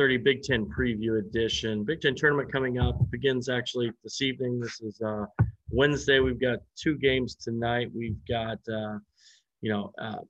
[0.00, 1.84] 30 Big Ten preview edition.
[1.84, 4.58] Big Ten tournament coming up begins actually this evening.
[4.58, 5.26] This is uh,
[5.68, 6.20] Wednesday.
[6.20, 7.90] We've got two games tonight.
[7.94, 8.96] We've got, uh,
[9.60, 10.20] you know, uh,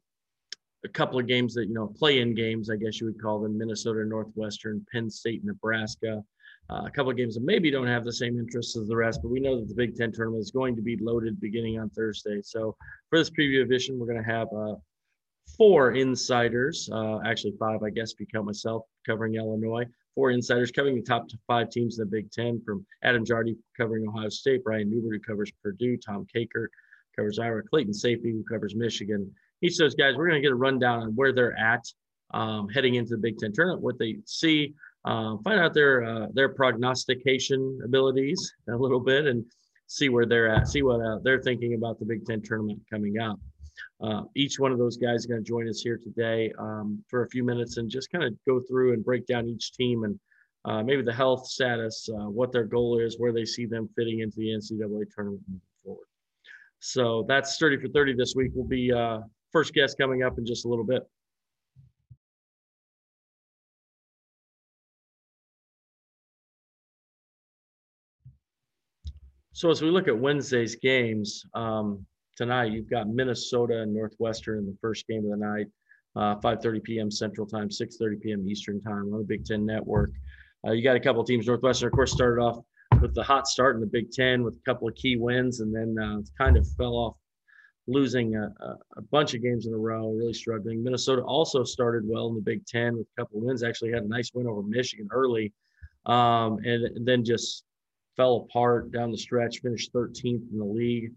[0.85, 3.39] a couple of games that, you know, play in games, I guess you would call
[3.39, 6.21] them Minnesota, Northwestern, Penn State, Nebraska.
[6.69, 9.21] Uh, a couple of games that maybe don't have the same interests as the rest,
[9.23, 11.91] but we know that the Big Ten tournament is going to be loaded beginning on
[11.91, 12.41] Thursday.
[12.43, 12.75] So
[13.09, 14.75] for this preview edition, we're going to have uh,
[15.57, 19.85] four insiders, uh, actually five, I guess, if count myself covering Illinois.
[20.15, 24.09] Four insiders covering the top five teams in the Big Ten from Adam Jardy covering
[24.09, 26.69] Ohio State, Brian Neubert who covers Purdue, Tom Kakert
[27.17, 29.31] covers Iowa, Clayton Sayfie who covers Michigan.
[29.63, 31.85] Each of those guys, we're going to get a rundown on where they're at
[32.33, 34.75] um, heading into the Big Ten tournament, what they see,
[35.05, 39.45] uh, find out their uh, their prognostication abilities a little bit, and
[39.87, 43.19] see where they're at, see what uh, they're thinking about the Big Ten tournament coming
[43.19, 43.39] up.
[44.03, 47.25] Uh, each one of those guys is going to join us here today um, for
[47.25, 50.19] a few minutes and just kind of go through and break down each team and
[50.65, 54.21] uh, maybe the health status, uh, what their goal is, where they see them fitting
[54.21, 56.07] into the NCAA tournament moving forward.
[56.81, 58.53] So that's 30 for 30 this week.
[58.55, 59.21] We'll be uh,
[59.53, 61.03] first guest coming up in just a little bit.
[69.53, 72.07] So as we look at Wednesday's games, um,
[72.41, 72.73] tonight.
[72.73, 75.67] You've got Minnesota and Northwestern in the first game of the night,
[76.17, 77.11] uh, 5:30 p.m.
[77.11, 78.49] Central Time, 6:30 p.m.
[78.49, 80.13] Eastern Time on the Big Ten Network.
[80.67, 81.47] Uh, you got a couple teams.
[81.47, 82.65] Northwestern, of course, started off
[83.03, 85.75] with the hot start in the Big Ten with a couple of key wins, and
[85.75, 87.17] then uh, kind of fell off,
[87.87, 88.51] losing a,
[88.97, 90.83] a, bunch of games in a row, really struggling.
[90.83, 93.63] Minnesota also started well in the Big Ten with a couple of wins.
[93.63, 95.53] Actually, had a nice win over Michigan early,
[96.07, 97.65] um, and, and then just
[98.17, 99.61] fell apart down the stretch.
[99.61, 101.13] Finished 13th in the league.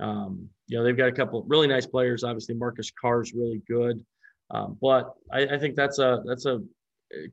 [0.00, 2.24] Um, you know, they've got a couple really nice players.
[2.24, 4.04] Obviously, Marcus Carr is really good,
[4.50, 6.60] um, but I, I, think that's a that's a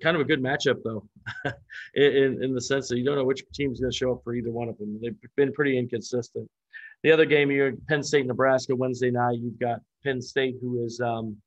[0.02, 1.08] kind of a good matchup though,
[1.96, 4.34] in in the sense that you don't know which team's going to show up for
[4.34, 5.00] either one of them.
[5.02, 6.50] They've been pretty inconsistent.
[7.04, 9.38] The other game here, Penn State, Nebraska, Wednesday night.
[9.40, 11.38] You've got Penn State, who is um,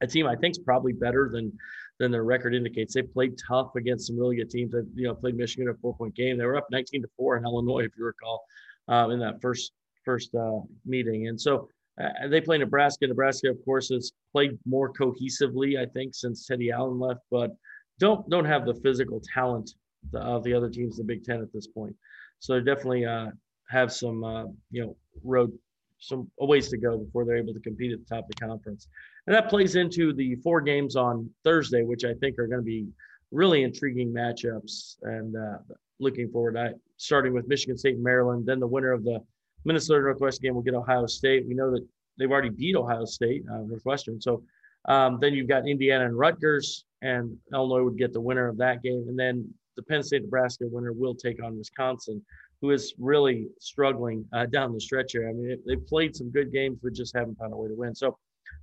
[0.00, 1.52] a team I think is probably better than
[1.98, 2.94] than their record indicates.
[2.94, 4.72] They played tough against some really good teams.
[4.72, 6.38] They you know played Michigan a four point game.
[6.38, 8.44] They were up 19 to four in Illinois, if you recall,
[8.88, 9.72] um, in that first
[10.04, 11.28] first uh, meeting.
[11.28, 11.68] And so
[12.00, 13.06] uh, they play Nebraska.
[13.06, 17.52] Nebraska, of course, has played more cohesively, I think, since Teddy Allen left, but
[18.00, 19.70] don't don't have the physical talent
[20.14, 21.94] of the other teams in the Big Ten at this point.
[22.40, 23.28] So they definitely uh,
[23.68, 25.52] have some uh, you know road
[26.00, 28.46] some a ways to go before they're able to compete at the top of the
[28.46, 28.88] conference.
[29.26, 32.64] And that plays into the four games on Thursday, which I think are going to
[32.64, 32.88] be
[33.30, 34.96] really intriguing matchups.
[35.02, 35.58] And uh,
[35.98, 39.20] looking forward, I starting with Michigan State and Maryland, then the winner of the
[39.64, 41.46] Minnesota Northwestern game will get Ohio State.
[41.46, 41.86] We know that
[42.18, 44.20] they've already beat Ohio State, uh, Northwestern.
[44.20, 44.42] So
[44.86, 48.82] um, then you've got Indiana and Rutgers, and Illinois would get the winner of that
[48.82, 49.06] game.
[49.08, 52.22] And then the Penn State Nebraska winner will take on Wisconsin,
[52.60, 55.28] who is really struggling uh, down the stretch here.
[55.28, 57.94] I mean, they've played some good games, but just haven't found a way to win.
[57.94, 58.18] So,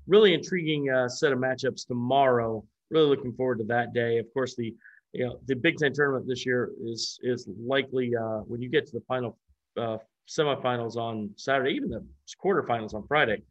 [0.07, 2.63] really intriguing uh, set of matchups tomorrow.
[2.89, 4.17] Really looking forward to that day.
[4.17, 4.73] Of course, the
[5.13, 8.85] you know the Big Ten tournament this year is is likely uh, when you get
[8.87, 9.37] to the final
[9.77, 9.97] uh,
[10.31, 12.03] semifinals on Saturday, even the
[12.43, 13.41] quarterfinals on Friday.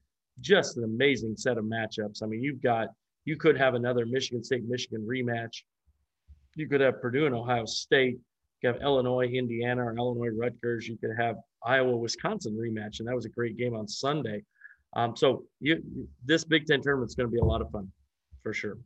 [0.40, 2.22] Just an amazing set of matchups.
[2.22, 2.88] I mean, you've got
[3.26, 5.62] you could have another Michigan State Michigan rematch.
[6.56, 8.18] You could have Purdue and Ohio State.
[8.62, 10.88] You have Illinois, Indiana, or Illinois Rutgers.
[10.88, 14.42] You could have Iowa Wisconsin rematch, and that was a great game on Sunday.
[14.94, 15.82] Um, so you,
[16.24, 17.90] this Big Ten tournament is going to be a lot of fun,
[18.42, 18.78] for sure.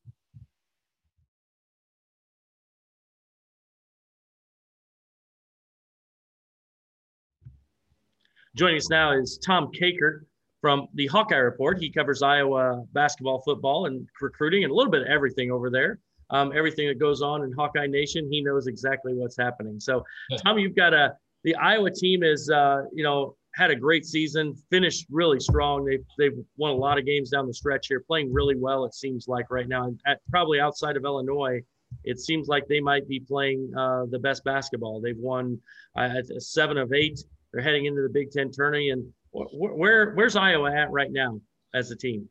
[8.56, 10.20] Joining us now is Tom Kakert
[10.60, 11.76] from the Hawkeye Report.
[11.80, 15.98] He covers Iowa basketball, football, and recruiting, and a little bit of everything over there.
[16.30, 19.80] Um, everything that goes on in Hawkeye Nation, he knows exactly what's happening.
[19.80, 20.04] So,
[20.44, 24.54] Tom, you've got a the Iowa team is uh, you know had a great season,
[24.70, 25.84] finished really strong.
[25.84, 28.84] They've they've won a lot of games down the stretch here, playing really well.
[28.84, 31.60] It seems like right now, at, probably outside of Illinois,
[32.04, 35.00] it seems like they might be playing uh, the best basketball.
[35.00, 35.60] They've won
[35.96, 37.18] uh, seven of eight
[37.54, 38.90] they're heading into the Big Ten tourney.
[38.90, 41.40] And wh- where where's Iowa at right now
[41.72, 42.28] as a team?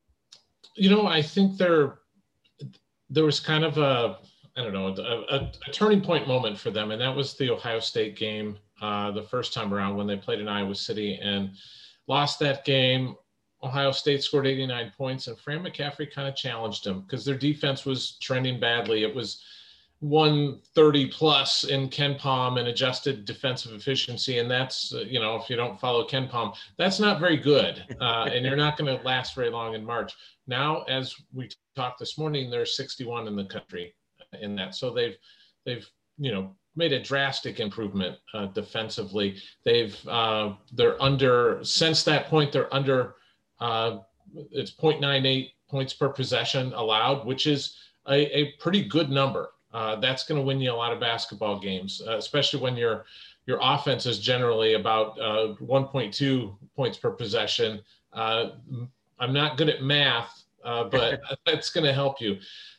[0.75, 1.99] You know, I think there
[3.09, 4.17] there was kind of a
[4.57, 7.49] I don't know a, a, a turning point moment for them, and that was the
[7.49, 11.51] Ohio State game uh, the first time around when they played in Iowa City and
[12.07, 13.15] lost that game.
[13.63, 17.85] Ohio State scored 89 points, and Fran McCaffery kind of challenged them because their defense
[17.85, 19.03] was trending badly.
[19.03, 19.41] It was
[20.03, 24.39] 130 plus in KenPom and adjusted defensive efficiency.
[24.39, 27.83] And that's, uh, you know, if you don't follow KenPom, that's not very good.
[28.01, 30.13] Uh, and you're not going to last very long in March.
[30.45, 33.95] Now, as we talked this morning, there's 61 in the country
[34.41, 34.75] in that.
[34.75, 35.15] So they've
[35.65, 39.37] they've you know made a drastic improvement uh, defensively.
[39.63, 43.15] They've uh, they're under since that point they're under
[43.61, 43.99] uh,
[44.51, 47.77] it's 0.98 points per possession allowed, which is
[48.07, 49.52] a, a pretty good number.
[49.73, 53.05] Uh, that's going to win you a lot of basketball games, uh, especially when your
[53.45, 57.81] your offense is generally about uh, 1.2 points per possession.
[58.13, 62.37] I'm not good at math, but that's going to help you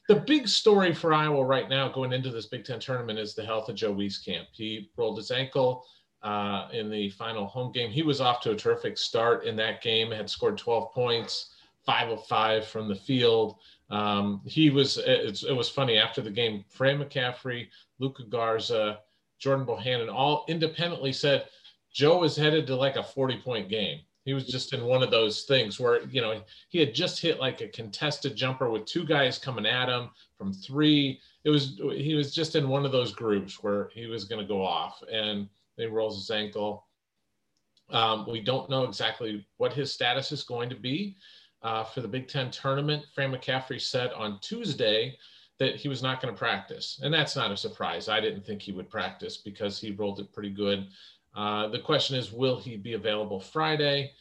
[0.08, 3.44] the big story for Iowa right now going into this Big Ten tournament is the
[3.44, 4.46] health of Joe Wieskamp.
[4.52, 5.86] He rolled his ankle
[6.22, 7.90] uh, in the final home game.
[7.90, 11.54] He was off to a terrific start in that game, had scored 12 points,
[11.86, 13.56] five of five from the field.
[13.90, 19.00] Um, he was, it was funny after the game, Fran McCaffery, Luka Garza,
[19.38, 21.46] Jordan Bohannon all independently said,
[21.92, 24.00] Joe is headed to like a 40 point game.
[24.24, 27.38] He was just in one of those things where, you know, he had just hit
[27.38, 30.08] like a contested jumper with two guys coming at him
[30.38, 31.20] from three.
[31.44, 34.48] It was, he was just in one of those groups where he was going to
[34.48, 35.46] go off and
[35.76, 36.86] he rolls his ankle.
[37.90, 41.16] Um, we don't know exactly what his status is going to be
[41.64, 43.04] uh, for the Big Ten tournament.
[43.14, 45.16] Fran McCaffery said on Tuesday
[45.58, 47.00] that he was not going to practice.
[47.02, 48.08] And that's not a surprise.
[48.08, 50.88] I didn't think he would practice because he rolled it pretty good.
[51.34, 54.12] Uh, the question is, will he be available Friday?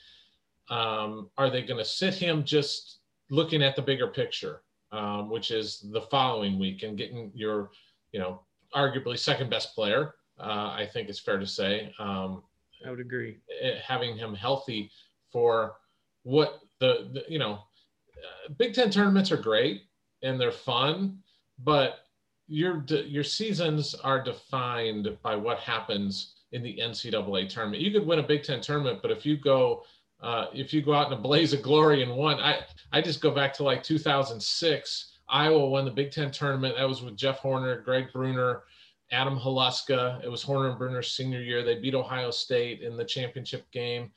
[0.70, 3.00] Um, are they going to sit him just
[3.30, 4.62] looking at the bigger picture,
[4.92, 7.72] um, which is the following week and getting your,
[8.12, 8.42] you know,
[8.74, 10.16] arguably second best player?
[10.40, 11.94] Uh, I think it's fair to say.
[12.00, 12.44] Um,
[12.86, 13.38] I would agree.
[13.62, 14.92] Eh, having him healthy
[15.32, 15.76] for
[16.24, 19.84] what the, the you know, uh, Big Ten tournaments are great
[20.22, 21.20] and they're fun,
[21.60, 22.00] but
[22.48, 27.82] your your seasons are defined by what happens in the NCAA tournament.
[27.82, 29.84] You could win a Big Ten tournament, but if you go
[30.22, 32.60] uh, if you go out in a blaze of glory and won, I
[32.92, 35.10] I just go back to like 2006.
[35.30, 36.76] Iowa won the Big Ten tournament.
[36.78, 38.64] That was with Jeff Horner, Greg Brunner,
[39.12, 40.22] Adam Haluska.
[40.22, 41.64] It was Horner and Brunner's senior year.
[41.64, 44.12] They beat Ohio State in the championship game.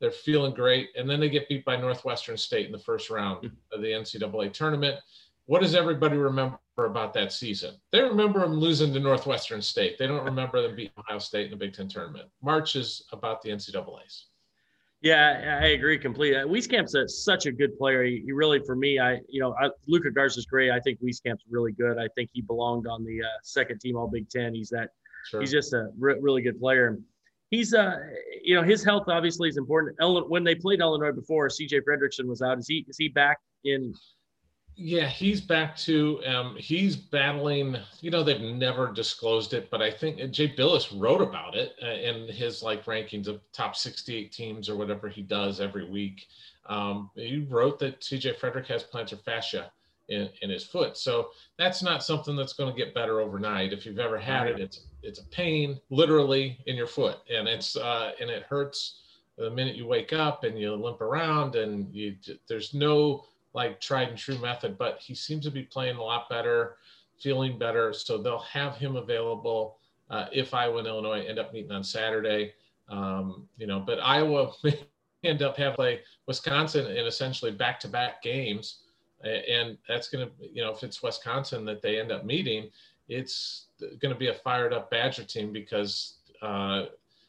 [0.00, 3.40] They're feeling great, and then they get beat by Northwestern State in the first round
[3.40, 3.54] hmm.
[3.72, 4.98] of the NCAA tournament.
[5.46, 7.74] What does everybody remember about that season?
[7.90, 9.98] They remember them losing to Northwestern State.
[9.98, 12.28] They don't remember them beating Ohio State in the Big Ten tournament.
[12.42, 14.26] March is about the NCAA's.
[15.02, 16.38] Yeah, I agree completely.
[16.38, 18.04] Uh, Wieskamp's a, such a good player.
[18.04, 20.70] He, he, really, for me, I you know, I, Luka Garza's great.
[20.70, 21.98] I think Wieskamp's really good.
[21.98, 24.54] I think he belonged on the uh, second team All Big Ten.
[24.54, 24.90] He's that.
[25.26, 25.40] Sure.
[25.40, 26.98] He's just a re- really good player.
[27.50, 27.96] He's uh,
[28.42, 29.96] you know, his health obviously is important.
[30.28, 31.80] when they played Illinois before, C.J.
[31.80, 32.58] Fredrickson was out.
[32.58, 33.92] Is he is he back in
[34.82, 37.76] yeah, he's back to um, he's battling.
[38.00, 41.86] You know, they've never disclosed it, but I think Jay Bilas wrote about it uh,
[41.86, 46.26] in his like rankings of top 68 teams or whatever he does every week.
[46.64, 49.70] Um, he wrote that CJ Fredrick has plantar fascia
[50.10, 53.72] in, in his foot, so that's not something that's going to get better overnight.
[53.72, 57.76] If you've ever had it, it's it's a pain literally in your foot, and it's
[57.76, 59.00] uh, and it hurts
[59.38, 62.16] the minute you wake up and you limp around, and you
[62.48, 63.24] there's no
[63.54, 66.76] like tried and true method, but he seems to be playing a lot better,
[67.18, 67.92] feeling better.
[67.92, 69.78] So they'll have him available
[70.08, 72.54] uh, if Iowa and Illinois end up meeting on Saturday.
[72.88, 74.78] Um, you know, but Iowa may
[75.24, 78.82] end up having Wisconsin in essentially back-to-back games,
[79.24, 82.70] and that's going to, you know, if it's Wisconsin that they end up meeting,
[83.08, 83.66] it's
[84.00, 86.16] going to be a fired-up Badger team because.
[86.42, 86.86] Uh,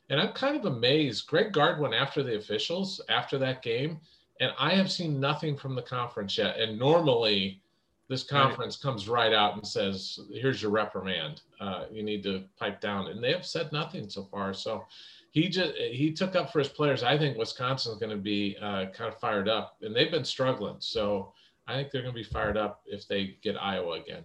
[0.10, 1.28] and I'm kind of amazed.
[1.28, 4.02] Greg Gard went after the officials after that game
[4.42, 6.58] and I have seen nothing from the conference yet.
[6.60, 7.62] And normally,
[8.10, 8.92] this conference right.
[8.92, 11.42] comes right out and says, "Here's your reprimand.
[11.62, 14.54] Uh, you need to pipe down." And they have said nothing so far.
[14.54, 14.84] So
[15.30, 17.04] he just he took up for his players.
[17.04, 20.78] I think Wisconsin's going to be uh, kind of fired up, and they've been struggling.
[20.80, 21.34] So
[21.72, 24.24] I think they're going to be fired up if they get Iowa again.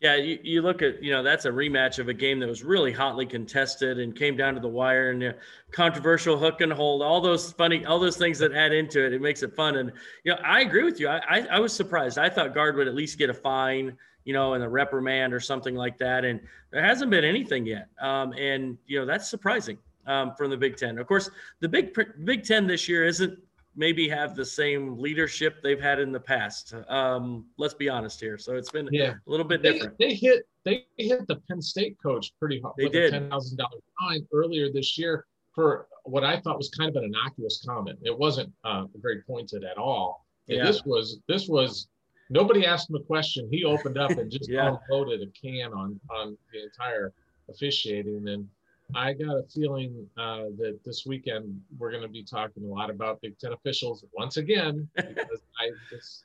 [0.00, 2.62] Yeah, you, you look at, you know, that's a rematch of a game that was
[2.62, 5.34] really hotly contested and came down to the wire and
[5.72, 9.14] controversial hook and hold, all those funny, all those things that add into it.
[9.14, 9.76] It makes it fun.
[9.76, 9.90] And,
[10.22, 11.08] you know, I agree with you.
[11.08, 12.18] I, I, I was surprised.
[12.18, 15.40] I thought Gard would at least get a fine, you know, and a reprimand or
[15.40, 16.26] something like that.
[16.26, 16.40] And
[16.70, 17.88] there hasn't been anything yet.
[17.98, 20.98] Um, and, you know, that's surprising um, from the Big Ten.
[20.98, 21.30] Of course,
[21.60, 23.38] the Big, Big Ten this year isn't
[23.76, 26.74] maybe have the same leadership they've had in the past.
[26.88, 28.38] Um, let's be honest here.
[28.38, 29.14] So it's been yeah.
[29.26, 29.98] a little bit they, different.
[29.98, 32.74] They hit they hit the Penn State coach pretty hard.
[32.76, 36.90] They did ten thousand dollar fine earlier this year for what I thought was kind
[36.90, 37.98] of an innocuous comment.
[38.02, 40.26] It wasn't uh, very pointed at all.
[40.46, 40.64] Yeah.
[40.64, 41.88] This was this was
[42.30, 43.48] nobody asked him a question.
[43.50, 44.76] He opened up and just yeah.
[44.88, 47.12] unloaded a can on on the entire
[47.48, 48.48] officiating and
[48.94, 52.90] I got a feeling uh, that this weekend we're going to be talking a lot
[52.90, 56.24] about Big Ten officials once again because I just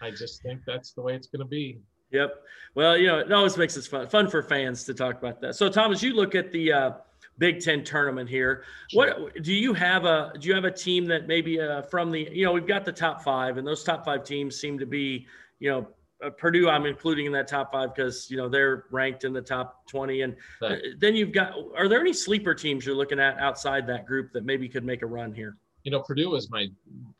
[0.00, 1.78] I just think that's the way it's going to be.
[2.10, 2.42] Yep.
[2.74, 5.54] Well, you know, it always makes it fun, fun for fans to talk about that.
[5.54, 6.90] So, Thomas, you look at the uh,
[7.38, 8.64] Big Ten tournament here.
[8.90, 9.24] Sure.
[9.24, 12.28] What do you have a do you have a team that maybe uh, from the
[12.30, 15.26] you know we've got the top five and those top five teams seem to be
[15.58, 15.88] you know
[16.30, 19.86] Purdue I'm including in that top five because you know they're ranked in the top
[19.88, 20.72] 20 and right.
[20.72, 24.32] Uh, then you've got are there any sleeper teams you're looking at outside that group
[24.32, 25.56] that maybe could make a run here?
[25.84, 26.68] You know Purdue is my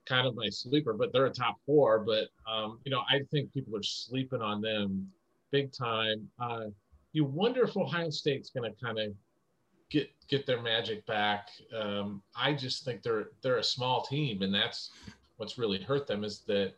[0.06, 2.00] kind of my sleeper, but they're a top four.
[2.00, 5.11] But um, you know I think people are sleeping on them
[5.50, 6.28] big time.
[6.40, 6.66] Uh,
[7.12, 9.12] you wonder if Ohio State's going to kind of
[9.90, 11.50] get get their magic back.
[11.78, 14.90] Um, I just think they're they're a small team, and that's
[15.37, 16.73] what's really hurt them is that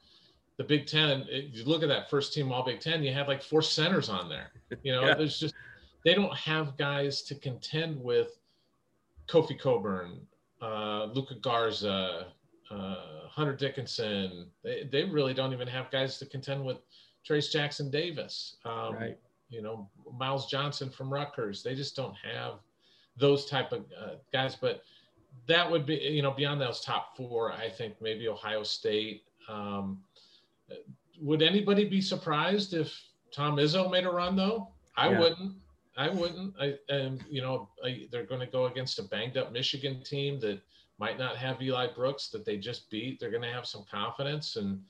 [0.57, 1.27] the Big Ten.
[1.29, 4.29] You look at that first team All Big Ten, you have like four centers on
[4.29, 4.51] there.
[4.83, 5.15] You know, yeah.
[5.15, 5.55] there's just
[6.05, 8.39] they don't have guys to contend with
[9.29, 10.21] Kofi Cockburn,
[10.61, 12.27] uh, Luka Garza,
[12.71, 12.97] uh,
[13.29, 14.47] Hunter Dickinson.
[14.63, 16.79] They they really don't even have guys to contend with
[17.29, 18.57] Trayce Jackson-Davis.
[18.65, 19.19] Um, right.
[19.49, 21.63] You know, Myles Johnson from Rutgers.
[21.63, 22.55] They just don't have
[23.17, 24.57] those type of uh, guys.
[24.57, 24.83] But
[25.47, 29.25] that would be, you know, beyond those top four, I think maybe Ohio State.
[29.49, 30.01] Um,
[31.21, 32.93] would anybody be surprised if
[33.33, 34.69] Tom Izzo made a run though?
[34.97, 35.21] I yeah.
[35.21, 35.53] wouldn't.
[35.97, 36.55] I wouldn't.
[36.61, 40.41] I and you know I, they're going to go against a banged up Michigan team
[40.41, 40.61] that
[40.99, 43.19] might not have Eli Brooks that they just beat.
[43.19, 44.81] They're going to have some confidence and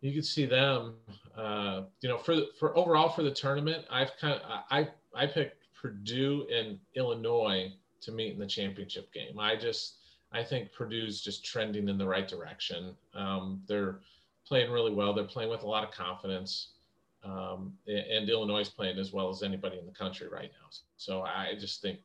[0.00, 0.94] you could see them.
[1.36, 5.64] Uh, you know, for for overall for the tournament, I've kind of I I picked
[5.80, 7.72] Purdue and Illinois
[8.02, 9.38] to meet in the championship game.
[9.38, 9.96] I just
[10.32, 12.94] I think Purdue's just trending in the right direction.
[13.14, 14.00] Um, they're
[14.46, 15.12] playing really well.
[15.12, 16.68] They're playing with a lot of confidence.
[17.24, 20.68] Um, and Illinois is playing as well as anybody in the country right now.
[20.96, 21.98] So I just think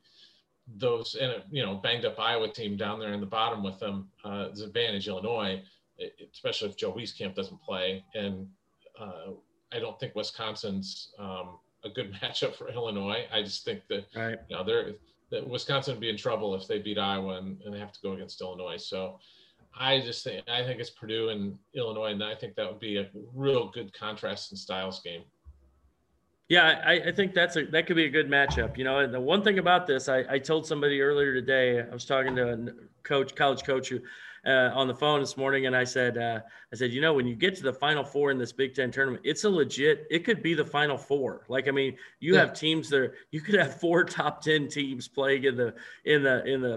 [0.78, 4.10] those and you know banged up Iowa team down there in the bottom with them
[4.24, 5.62] uh, is advantage Illinois,
[6.34, 8.04] especially if Joe Wieskamp doesn't play.
[8.16, 8.48] And
[9.00, 9.34] uh,
[9.72, 13.26] I don't think Wisconsin's um, a good matchup for Illinois.
[13.32, 14.40] I just think that right.
[14.50, 14.94] you know they're
[15.32, 18.14] that Wisconsin would be in trouble if they beat Iowa and, and have to go
[18.14, 18.78] against Illinois.
[18.78, 19.20] So
[19.78, 22.98] I just think I think it's Purdue and Illinois, and I think that would be
[22.98, 25.24] a real good contrast in styles game.
[26.50, 28.78] Yeah, I, I think that's a that could be a good matchup.
[28.78, 31.94] You know, and the one thing about this, I, I told somebody earlier today, I
[31.94, 32.58] was talking to a
[33.04, 34.00] coach, college coach who
[34.46, 36.40] uh, on the phone this morning, and I said, uh,
[36.72, 38.92] I said, you know, when you get to the Final Four in this Big Ten
[38.92, 40.08] tournament, it's a legit.
[40.10, 41.46] It could be the Final Four.
[41.48, 42.42] Like, I mean, you yeah.
[42.42, 43.14] have teams there.
[43.32, 45.74] you could have four top ten teams playing in the
[46.06, 46.74] in the in the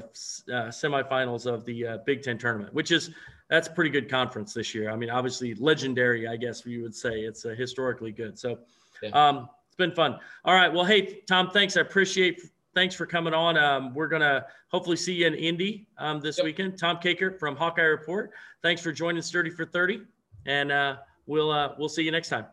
[0.52, 3.11] uh, semifinals of the uh, Big Ten tournament, which is
[3.49, 4.90] that's a pretty good conference this year.
[4.90, 7.21] I mean, obviously legendary, I guess you would say.
[7.21, 8.38] It's uh, historically good.
[8.38, 8.59] So.
[9.02, 9.11] Yeah.
[9.11, 10.21] Um, it's been fun.
[10.44, 10.73] All right.
[10.73, 11.76] Well, hey, Tom, thanks.
[11.76, 12.40] I appreciate
[12.74, 13.56] thanks for coming on.
[13.56, 16.44] Um, we're going to hopefully see you in Indy um, this yep.
[16.44, 16.78] weekend.
[16.78, 18.32] Tom Kakert from Hawkeye Report.
[18.62, 20.02] Thanks for joining Sturdy for 30.
[20.46, 22.46] And uh, we'll, uh, we'll see you next time.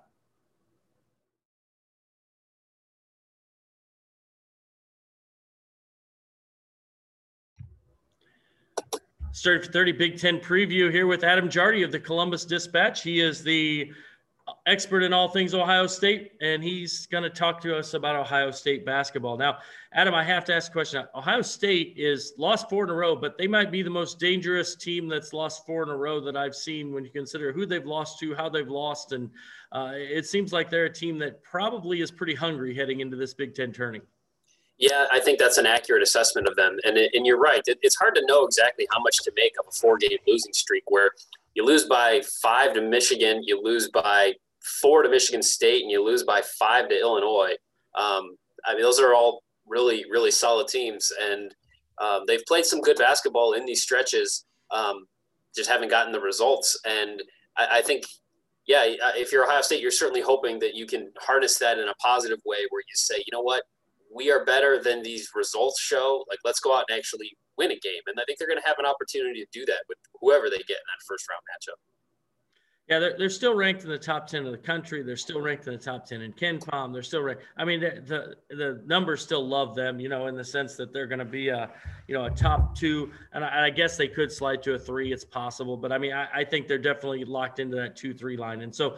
[9.33, 13.01] Sturdy for 30 Big Ten preview here with Adam Jardy of the Columbus Dispatch.
[13.01, 13.91] He is the
[14.65, 18.51] expert in all things Ohio State, and he's going to talk to us about Ohio
[18.51, 19.37] State basketball.
[19.37, 19.57] Now,
[19.93, 21.03] Adam, I have to ask a question.
[21.15, 24.75] Ohio State is lost four in a row, but they might be the most dangerous
[24.75, 27.85] team that's lost four in a row that I've seen when you consider who they've
[27.85, 29.29] lost to, how they've lost, and
[29.71, 33.33] uh, it seems like they're a team that probably is pretty hungry heading into this
[33.33, 34.01] Big Ten tourney.
[34.77, 37.61] Yeah, I think that's an accurate assessment of them, and and you're right.
[37.67, 40.83] It, it's hard to know exactly how much to make of a four-game losing streak
[40.87, 41.11] where
[41.53, 44.33] you lose by five to Michigan, you lose by
[44.81, 47.55] four to Michigan State, and you lose by five to Illinois.
[47.95, 51.53] Um, I mean, those are all really, really solid teams, and
[51.99, 54.45] um, they've played some good basketball in these stretches.
[54.71, 55.05] Um,
[55.55, 57.21] just haven't gotten the results, and
[57.57, 58.05] I, I, think,
[58.67, 58.83] yeah,
[59.17, 62.39] if you're Ohio State, you're certainly hoping that you can harness that in a positive
[62.45, 63.63] way, where you say, you know what,
[64.13, 66.23] we are better than these results show.
[66.29, 68.67] Like, let's go out and actually win a game, and I think they're going to
[68.67, 71.79] have an opportunity to do that with whoever they get in that first round matchup.
[72.91, 75.01] Yeah, they're, they're still ranked in the top 10 of the country.
[75.01, 76.91] They're still ranked in the top 10 in KenPom.
[76.91, 77.43] They're still ranked.
[77.55, 80.91] I mean, the, the, the numbers still love them, you know, in the sense that
[80.91, 81.69] they're going to be a,
[82.07, 83.09] you know, a top two.
[83.31, 85.13] And I, I, guess they could slide to a three.
[85.13, 85.77] It's possible.
[85.77, 88.61] But I mean, I, I think they're definitely locked into that two, three line.
[88.61, 88.97] And so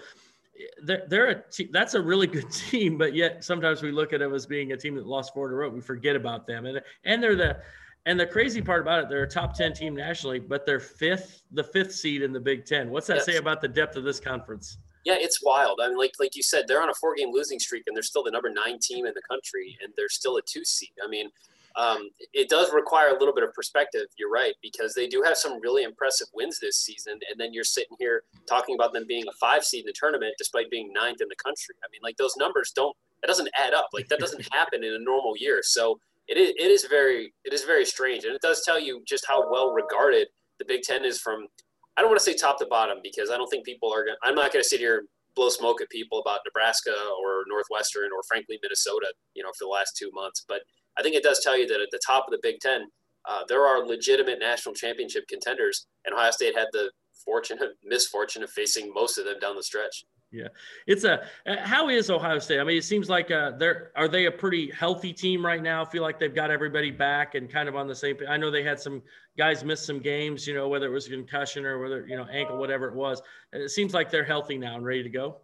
[0.82, 2.98] they're, they're a te- that's a really good team.
[2.98, 5.54] But yet sometimes we look at them as being a team that lost four in
[5.54, 5.70] a row.
[5.70, 6.66] We forget about them.
[6.66, 7.58] And, and they're the,
[8.06, 11.44] and the crazy part about it, they're a top 10 team nationally, but they're fifth,
[11.52, 12.90] the fifth seed in the Big Ten.
[12.90, 13.26] What's that yes.
[13.26, 14.78] say about the depth of this conference?
[15.06, 15.80] Yeah, it's wild.
[15.84, 18.04] I mean, like like you said, they're on a four game losing streak and they're
[18.04, 20.92] still the number nine team in the country and they're still a two seed.
[21.04, 21.30] I mean,
[21.76, 24.06] um, it does require a little bit of perspective.
[24.18, 27.66] You're right because they do have some really impressive wins this season, and then you're
[27.66, 31.20] sitting here talking about them being a five seed in the tournament despite being ninth
[31.22, 31.76] in the country.
[31.84, 33.90] I mean, like those numbers don't it doesn't add up.
[33.94, 35.62] Like that doesn't happen in a normal year.
[35.64, 39.04] So it is it is very it is very strange, and it does tell you
[39.08, 40.28] just how well regarded
[40.60, 41.48] the Big Ten is from.
[41.96, 44.18] I don't want to say top to bottom because I don't think people are going.
[44.24, 48.10] I'm not going to sit here and blow smoke at people about Nebraska or Northwestern
[48.16, 50.44] or frankly Minnesota, you know, for the last two months.
[50.48, 50.62] But
[50.98, 52.86] I think it does tell you that at the top of the Big Ten,
[53.30, 56.92] uh, there are legitimate national championship contenders, and Ohio State had the
[57.26, 60.04] fortunate misfortune of facing most of them down the stretch.
[60.34, 60.48] Yeah,
[60.88, 61.28] it's a.
[61.46, 62.60] How is Ohio State?
[62.60, 65.86] I mean, it seems like uh, they're are they a pretty healthy team right now?
[65.86, 68.18] Feel like they've got everybody back and kind of on the same.
[68.28, 69.04] I know they had some
[69.38, 72.58] guys miss some games, you know, whether it was concussion or whether you know ankle,
[72.58, 73.22] whatever it was.
[73.52, 75.42] It seems like they're healthy now and ready to go.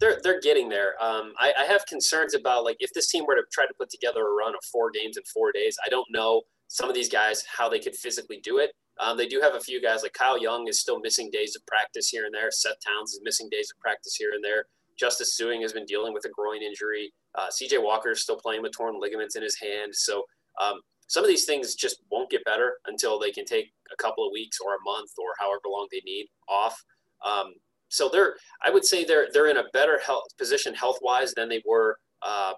[0.00, 1.00] They're they're getting there.
[1.00, 3.90] Um, I, I have concerns about like if this team were to try to put
[3.90, 5.78] together a run of four games in four days.
[5.86, 8.72] I don't know some of these guys how they could physically do it.
[9.00, 11.64] Um, they do have a few guys like Kyle Young is still missing days of
[11.66, 12.50] practice here and there.
[12.50, 14.66] Seth Towns is missing days of practice here and there.
[14.98, 17.12] Justice Sueing has been dealing with a groin injury.
[17.34, 19.94] Uh, CJ Walker is still playing with torn ligaments in his hand.
[19.94, 20.24] So
[20.60, 24.26] um, some of these things just won't get better until they can take a couple
[24.26, 26.82] of weeks or a month or however long they need off.
[27.24, 27.54] Um,
[27.88, 31.48] so they're, I would say they're they're in a better health position health wise than
[31.48, 32.54] they were uh,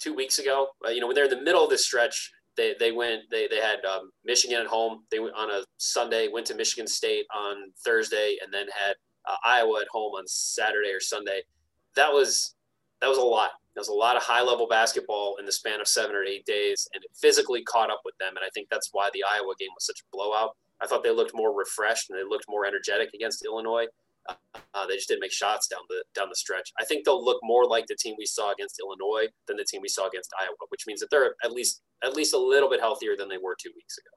[0.00, 0.68] two weeks ago.
[0.86, 3.48] Uh, you know, when they're in the middle of this stretch, they, they went they,
[3.48, 5.04] they had um, Michigan at home.
[5.10, 8.94] They went on a Sunday, went to Michigan State on Thursday, and then had
[9.28, 11.42] uh, Iowa at home on Saturday or Sunday.
[11.96, 12.54] That was
[13.00, 13.50] that was a lot.
[13.74, 16.44] That was a lot of high level basketball in the span of seven or eight
[16.44, 18.36] days, and it physically caught up with them.
[18.36, 20.56] And I think that's why the Iowa game was such a blowout.
[20.82, 23.86] I thought they looked more refreshed and they looked more energetic against Illinois.
[24.28, 26.72] Uh, they just didn't make shots down the down the stretch.
[26.80, 29.82] I think they'll look more like the team we saw against Illinois than the team
[29.82, 32.80] we saw against Iowa, which means that they're at least at least a little bit
[32.80, 34.10] healthier than they were two weeks ago.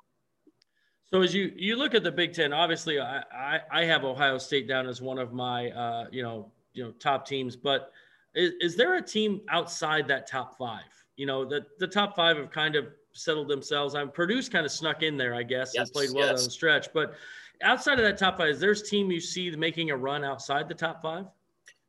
[1.06, 4.38] So as you you look at the Big Ten, obviously I I, I have Ohio
[4.38, 7.92] State down as one of my uh, you know you know top teams, but
[8.34, 10.84] is, is there a team outside that top five?
[11.16, 13.96] You know the the top five have kind of settled themselves.
[13.96, 16.40] I'm Purdue's kind of snuck in there, I guess, yes, and played well yes.
[16.40, 17.16] down the stretch, but
[17.62, 20.76] outside of that top five, is there's team you see making a run outside the
[20.76, 21.26] top five?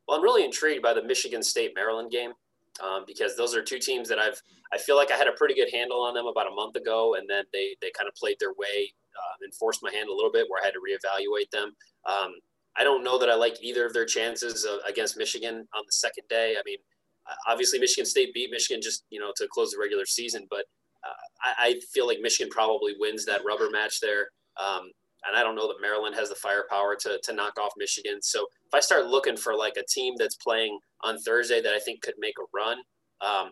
[0.06, 2.32] Well, I'm really intrigued by the Michigan State Maryland game
[2.82, 4.40] um, because those are two teams that I've
[4.72, 7.14] I feel like I had a pretty good handle on them about a month ago,
[7.14, 10.14] and then they they kind of played their way uh, and forced my hand a
[10.14, 11.74] little bit where I had to reevaluate them.
[12.04, 12.32] Um,
[12.76, 15.92] I don't know that I like either of their chances uh, against Michigan on the
[15.92, 16.56] second day.
[16.58, 16.78] I mean,
[17.46, 20.64] obviously Michigan State beat Michigan just you know to close the regular season, but
[21.04, 24.28] uh, I, I, feel like Michigan probably wins that rubber match there.
[24.56, 24.90] Um,
[25.26, 28.20] and I don't know that Maryland has the firepower to, to knock off Michigan.
[28.22, 31.78] So if I start looking for like a team that's playing on Thursday that I
[31.78, 32.78] think could make a run,
[33.20, 33.50] um,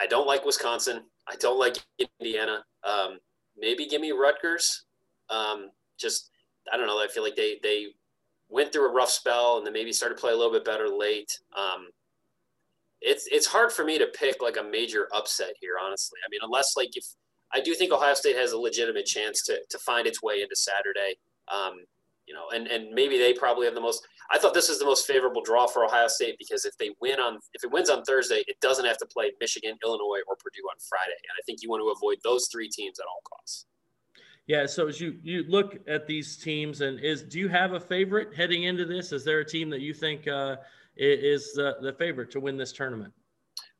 [0.00, 1.02] I don't like Wisconsin.
[1.28, 1.76] I don't like
[2.20, 2.64] Indiana.
[2.84, 3.18] Um,
[3.56, 4.84] maybe give me Rutgers.
[5.30, 6.30] Um, just
[6.72, 7.02] I don't know.
[7.02, 7.88] I feel like they they
[8.48, 10.88] went through a rough spell and then maybe started to play a little bit better
[10.88, 11.30] late.
[11.56, 11.88] Um,
[13.00, 16.18] it's it's hard for me to pick like a major upset here, honestly.
[16.24, 17.04] I mean, unless like if
[17.52, 20.56] I do think Ohio State has a legitimate chance to, to find its way into
[20.56, 21.16] Saturday.
[21.48, 21.84] Um,
[22.26, 24.06] you know, and, and maybe they probably have the most.
[24.30, 27.18] I thought this is the most favorable draw for Ohio State because if they win
[27.18, 30.68] on if it wins on Thursday, it doesn't have to play Michigan, Illinois, or Purdue
[30.70, 33.64] on Friday, and I think you want to avoid those three teams at all costs.
[34.46, 34.66] Yeah.
[34.66, 38.34] So as you you look at these teams, and is do you have a favorite
[38.36, 39.12] heading into this?
[39.12, 40.56] Is there a team that you think uh,
[40.96, 43.14] is the, the favorite to win this tournament?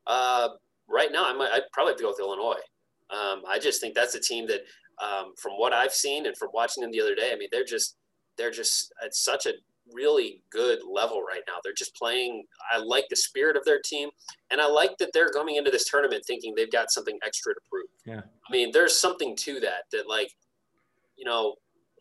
[0.07, 0.49] Uh,
[0.89, 2.61] right now, I might I'd probably have to go with Illinois.
[3.11, 4.61] Um, I just think that's a team that,
[5.03, 7.65] um, from what I've seen and from watching them the other day, I mean, they're
[7.65, 7.97] just
[8.37, 9.53] they're just at such a
[9.93, 11.55] really good level right now.
[11.63, 12.45] They're just playing.
[12.73, 14.11] I like the spirit of their team,
[14.51, 17.61] and I like that they're coming into this tournament thinking they've got something extra to
[17.71, 17.87] prove.
[18.05, 18.21] Yeah.
[18.21, 19.85] I mean, there's something to that.
[19.93, 20.33] That like,
[21.17, 21.57] you know,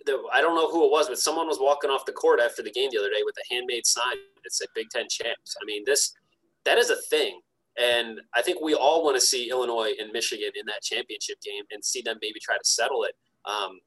[0.05, 2.61] the, I don't know who it was, but someone was walking off the court after
[2.61, 5.55] the game the other day with a handmade sign that said Big Ten champs.
[5.61, 6.13] I mean, this
[6.65, 7.39] that is a thing.
[7.77, 11.63] And I think we all want to see Illinois and Michigan in that championship game
[11.71, 13.13] and see them maybe try to settle it.
[13.45, 13.79] Um,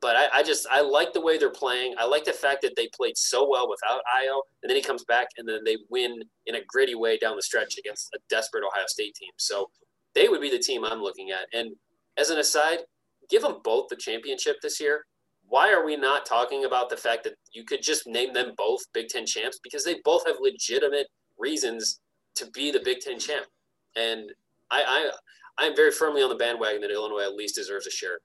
[0.00, 1.94] but I, I, just I like the way they're playing.
[1.98, 5.04] I like the fact that they played so well without Ayo, and then he comes
[5.04, 8.64] back and then they win in a gritty way down the stretch against a desperate
[8.64, 9.30] Ohio State team.
[9.36, 9.70] So
[10.14, 11.46] they would be the team I'm looking at.
[11.52, 11.72] And
[12.16, 12.78] as an aside,
[13.28, 15.04] give them both the championship this year.
[15.48, 18.80] Why are we not talking about the fact that you could just name them both
[18.92, 22.00] Big Ten champs because they both have legitimate reasons
[22.36, 23.46] to be the Big Ten champ.
[23.96, 24.30] And
[24.70, 25.10] I,
[25.58, 28.18] I I'm very firmly on the bandwagon that Illinois at least deserves a share.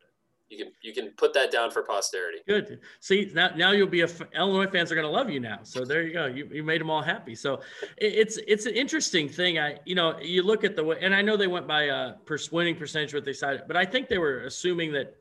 [0.49, 2.39] You can you can put that down for posterity.
[2.47, 2.79] Good.
[2.99, 5.59] See now now you'll be a Illinois fans are going to love you now.
[5.63, 6.27] So there you go.
[6.27, 7.33] You, you made them all happy.
[7.33, 7.55] So
[7.97, 9.57] it, it's it's an interesting thing.
[9.57, 12.13] I you know you look at the way and I know they went by a
[12.51, 15.15] winning percentage what they decided, but I think they were assuming that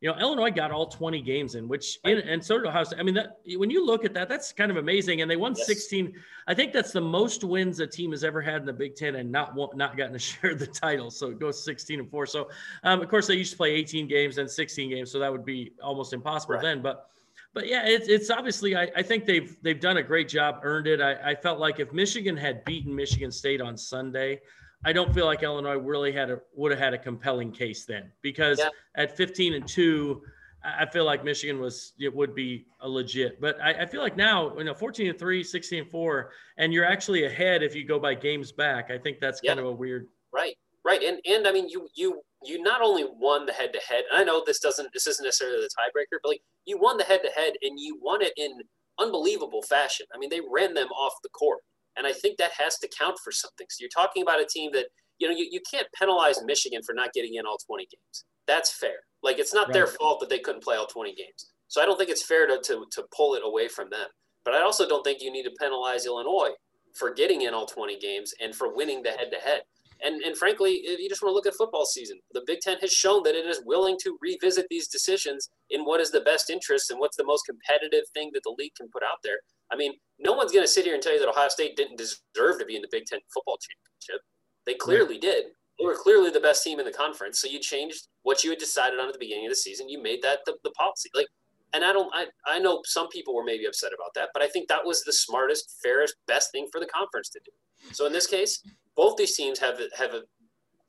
[0.00, 3.00] you know, Illinois got all 20 games in, which in, and so did Ohio State.
[3.00, 5.22] I mean, that when you look at that, that's kind of amazing.
[5.22, 5.66] And they won yes.
[5.66, 6.12] 16.
[6.46, 9.14] I think that's the most wins a team has ever had in the Big Ten
[9.14, 11.10] and not not gotten to share of the title.
[11.10, 12.26] So it goes 16 and four.
[12.26, 12.50] So
[12.82, 15.44] um, of course they used to play 18 games and 16 games, so that would
[15.44, 16.62] be almost impossible right.
[16.62, 16.82] then.
[16.82, 17.08] But
[17.54, 20.88] but yeah, it's it's obviously I, I think they've they've done a great job, earned
[20.88, 21.00] it.
[21.00, 24.40] I, I felt like if Michigan had beaten Michigan State on Sunday,
[24.84, 28.10] I don't feel like Illinois really had a would have had a compelling case then
[28.22, 28.68] because yeah.
[28.96, 30.22] at 15 and two,
[30.62, 33.40] I feel like Michigan was it would be a legit.
[33.40, 36.72] But I, I, feel like now, you know, 14 and 3, 16 and 4, and
[36.72, 38.90] you're actually ahead if you go by games back.
[38.90, 40.56] I think that's kind of a weird right.
[40.84, 41.02] Right.
[41.02, 44.20] And and I mean you you you not only won the head to head, and
[44.20, 47.20] I know this doesn't this isn't necessarily the tiebreaker, but like you won the head
[47.24, 48.60] to head and you won it in
[48.98, 50.06] unbelievable fashion.
[50.14, 51.60] I mean, they ran them off the court.
[51.96, 53.66] And I think that has to count for something.
[53.70, 54.86] So you're talking about a team that,
[55.18, 58.24] you know, you, you can't penalize Michigan for not getting in all 20 games.
[58.46, 58.96] That's fair.
[59.22, 59.74] Like it's not right.
[59.74, 61.52] their fault that they couldn't play all 20 games.
[61.68, 64.06] So I don't think it's fair to, to, to pull it away from them.
[64.44, 66.50] But I also don't think you need to penalize Illinois
[66.94, 69.62] for getting in all 20 games and for winning the head to head.
[70.04, 72.76] And, and frankly, if you just want to look at football season, the Big Ten
[72.80, 76.50] has shown that it is willing to revisit these decisions in what is the best
[76.50, 79.38] interest and what's the most competitive thing that the league can put out there.
[79.72, 81.96] I mean, no one's going to sit here and tell you that Ohio State didn't
[81.96, 84.22] deserve to be in the Big Ten football championship.
[84.66, 85.46] They clearly did.
[85.78, 87.40] They were clearly the best team in the conference.
[87.40, 89.88] So you changed what you had decided on at the beginning of the season.
[89.88, 91.08] You made that the, the policy.
[91.14, 91.26] Like,
[91.72, 94.48] and I don't, I, I know some people were maybe upset about that, but I
[94.48, 97.50] think that was the smartest, fairest, best thing for the conference to do.
[97.92, 98.62] So in this case,
[98.96, 100.22] both these teams have have a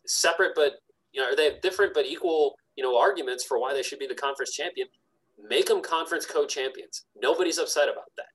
[0.05, 0.73] separate but
[1.11, 3.99] you know or they have different but equal you know arguments for why they should
[3.99, 4.87] be the conference champion.
[5.49, 7.05] Make them conference co-champions.
[7.21, 8.27] Nobody's upset about that.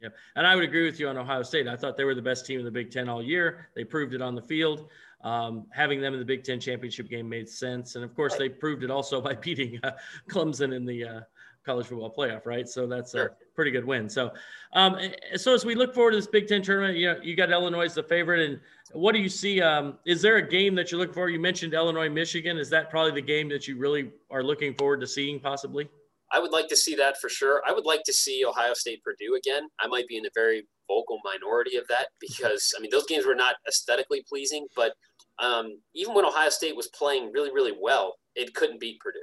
[0.00, 1.68] Yeah, and I would agree with you on Ohio State.
[1.68, 3.68] I thought they were the best team in the Big Ten all year.
[3.74, 4.88] They proved it on the field.
[5.22, 8.48] Um, having them in the Big Ten championship game made sense, and of course, they
[8.48, 9.90] proved it also by beating uh,
[10.30, 11.20] Clemson in the uh,
[11.66, 12.66] college football playoff, right?
[12.66, 13.26] So that's sure.
[13.26, 14.08] a pretty good win.
[14.08, 14.32] So,
[14.72, 14.96] um,
[15.36, 17.84] so as we look forward to this Big Ten tournament, you know, you got Illinois
[17.84, 18.60] as the favorite, and
[18.92, 19.60] what do you see?
[19.60, 21.28] Um, is there a game that you're looking for?
[21.28, 22.58] You mentioned Illinois, Michigan.
[22.58, 25.88] Is that probably the game that you really are looking forward to seeing, possibly?
[26.32, 27.62] I would like to see that for sure.
[27.66, 29.68] I would like to see Ohio State Purdue again.
[29.80, 33.26] I might be in a very vocal minority of that because I mean those games
[33.26, 34.92] were not aesthetically pleasing, but
[35.38, 39.18] um, even when Ohio State was playing really really well, it couldn't beat Purdue.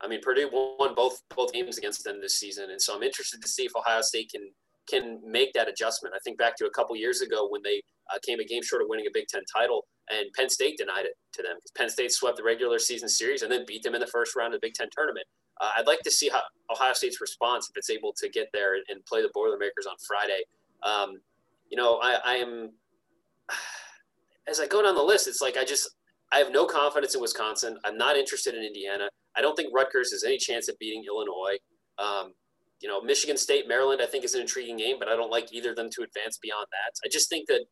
[0.00, 3.40] I mean Purdue won both both games against them this season, and so I'm interested
[3.42, 4.50] to see if Ohio State can
[4.88, 6.14] can make that adjustment.
[6.16, 7.80] I think back to a couple years ago when they
[8.14, 11.04] uh, came a game short of winning a Big Ten title, and Penn State denied
[11.04, 13.94] it to them because Penn State swept the regular season series and then beat them
[13.94, 15.26] in the first round of the Big Ten tournament.
[15.60, 18.74] Uh, I'd like to see how Ohio State's response if it's able to get there
[18.74, 20.42] and play the Boilermakers on Friday.
[20.82, 21.20] Um,
[21.68, 22.72] you know, I, I am
[24.48, 25.90] as I go down the list, it's like I just
[26.32, 27.78] I have no confidence in Wisconsin.
[27.84, 29.08] I'm not interested in Indiana.
[29.36, 31.58] I don't think Rutgers has any chance of beating Illinois.
[31.98, 32.32] Um,
[32.80, 35.52] you know, Michigan State, Maryland, I think is an intriguing game, but I don't like
[35.52, 37.06] either of them to advance beyond that.
[37.06, 37.64] I just think that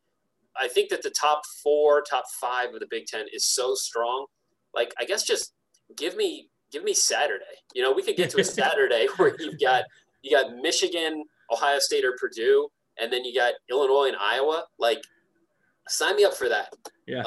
[0.57, 4.25] I think that the top four, top five of the Big Ten is so strong.
[4.73, 5.53] Like, I guess just
[5.97, 7.45] give me give me Saturday.
[7.73, 9.83] You know, we could get to a Saturday where you've got
[10.21, 14.65] you got Michigan, Ohio State, or Purdue, and then you got Illinois and Iowa.
[14.77, 15.01] Like,
[15.87, 16.73] sign me up for that.
[17.07, 17.21] Yeah.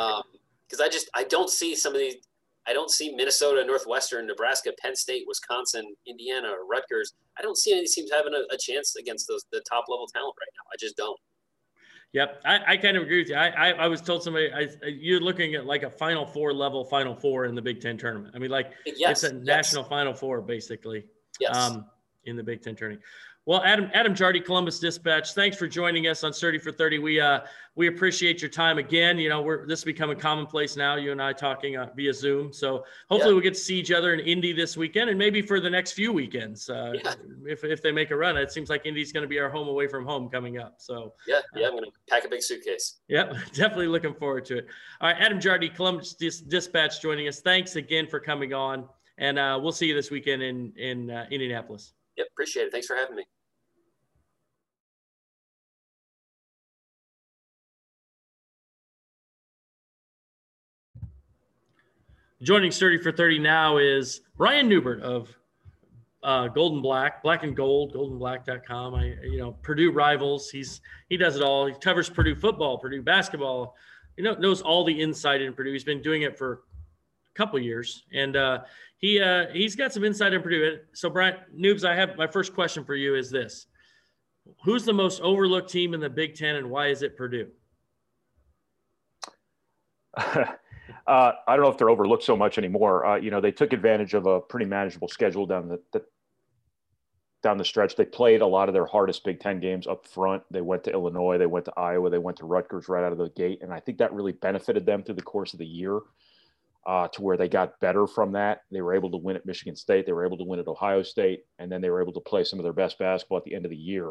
[0.69, 2.17] Because um, I just I don't see some of these.
[2.65, 7.13] I don't see Minnesota, Northwestern, Nebraska, Penn State, Wisconsin, Indiana, or Rutgers.
[7.37, 10.35] I don't see any teams having a, a chance against those the top level talent
[10.39, 10.71] right now.
[10.73, 11.19] I just don't.
[12.13, 13.37] Yep, I, I kind of agree with you.
[13.37, 16.85] I, I, I was told somebody I, you're looking at like a Final Four level
[16.85, 18.35] Final Four in the Big Ten tournament.
[18.35, 19.45] I mean, like yes, it's a yes.
[19.47, 21.05] national Final Four basically.
[21.41, 21.57] Yes.
[21.57, 21.87] Um,
[22.25, 23.03] in the Big Ten tournament.
[23.45, 25.35] Well, Adam Adam Jardy, Columbus Dispatch.
[25.35, 27.01] Thanks for joining us on 30 for 30.
[27.01, 27.41] We uh
[27.75, 29.19] we appreciate your time again.
[29.19, 30.95] You know, we're this is becoming commonplace now.
[30.95, 32.53] You and I talking uh, via Zoom.
[32.53, 33.35] So hopefully yeah.
[33.35, 35.93] we'll get to see each other in Indy this weekend and maybe for the next
[35.93, 36.71] few weekends.
[36.71, 37.15] Uh, yeah.
[37.45, 39.67] If if they make a run, it seems like Indy's going to be our home
[39.67, 40.75] away from home coming up.
[40.79, 43.01] So yeah, yeah, I'm going to pack a big suitcase.
[43.09, 44.67] Yep, definitely looking forward to it.
[45.01, 47.41] All right, Adam Jardy, Columbus Dis- Dispatch, joining us.
[47.41, 51.27] Thanks again for coming on, and uh, we'll see you this weekend in in uh,
[51.33, 51.95] Indianapolis.
[52.17, 52.73] Yep, appreciate it.
[52.73, 53.25] Thanks for having me.
[62.43, 65.29] Joining Sturdy for 30 now is Ryan Neubert of
[66.25, 68.95] uh, Golden Black, Black and Gold, goldandblack.com.
[68.97, 70.51] I, you know, Purdue rivals.
[70.51, 71.67] He's he does it all.
[71.67, 73.77] He covers Purdue football, Purdue basketball.
[74.17, 75.73] You know, knows all the inside in Purdue.
[75.73, 76.63] He's been doing it for
[77.35, 78.59] couple years, and uh,
[78.99, 80.79] he uh, he's got some insight in Purdue.
[80.93, 83.67] So, Brian Noobs, I have my first question for you is this:
[84.65, 87.49] Who's the most overlooked team in the Big Ten, and why is it Purdue?
[90.17, 90.53] uh,
[91.07, 93.07] I don't know if they're overlooked so much anymore.
[93.07, 96.05] Uh, you know, they took advantage of a pretty manageable schedule down the, the,
[97.43, 97.97] down the stretch.
[97.97, 100.43] They played a lot of their hardest Big Ten games up front.
[100.51, 103.19] They went to Illinois, they went to Iowa, they went to Rutgers right out of
[103.19, 106.01] the gate, and I think that really benefited them through the course of the year.
[106.85, 108.63] Uh, to where they got better from that.
[108.73, 110.05] They were able to win at Michigan State.
[110.05, 112.43] They were able to win at Ohio State, and then they were able to play
[112.43, 114.09] some of their best basketball at the end of the year.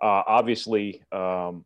[0.00, 1.64] Uh, obviously, um,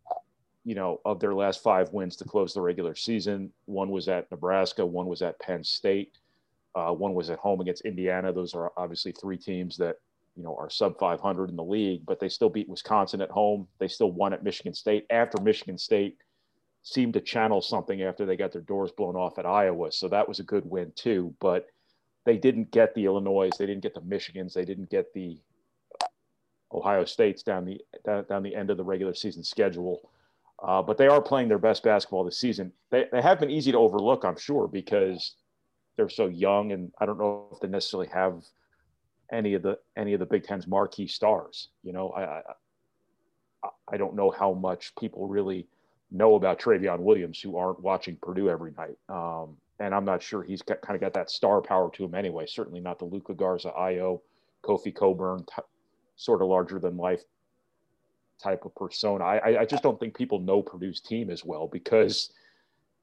[0.64, 4.30] you know, of their last five wins to close the regular season, one was at
[4.30, 6.16] Nebraska, one was at Penn State,
[6.74, 8.32] uh, one was at home against Indiana.
[8.32, 9.96] Those are obviously three teams that,
[10.36, 13.66] you know, are sub 500 in the league, but they still beat Wisconsin at home.
[13.78, 16.18] They still won at Michigan State after Michigan State
[16.82, 19.92] seemed to channel something after they got their doors blown off at Iowa.
[19.92, 21.34] So that was a good win too.
[21.40, 21.66] But
[22.24, 25.38] they didn't get the Illinois, they didn't get the Michigans, they didn't get the
[26.72, 27.80] Ohio States down the
[28.28, 30.10] down the end of the regular season schedule.
[30.62, 32.70] Uh, but they are playing their best basketball this season.
[32.90, 35.36] They, they have been easy to overlook, I'm sure, because
[35.96, 38.44] they're so young, and I don't know if they necessarily have
[39.32, 41.68] any of the any of the Big Ten's marquee stars.
[41.82, 45.66] You know, I I, I don't know how much people really
[46.10, 48.96] know about Trevion Williams who aren't watching Purdue every night.
[49.08, 52.14] Um, and I'm not sure he's got, kind of got that star power to him
[52.14, 52.46] anyway.
[52.46, 54.20] Certainly not the Luka Garza, Ayo,
[54.62, 55.62] Kofi Cockburn, t-
[56.16, 57.22] sort of larger than life
[58.42, 59.24] type of persona.
[59.24, 62.32] I, I just don't think people know Purdue's team as well because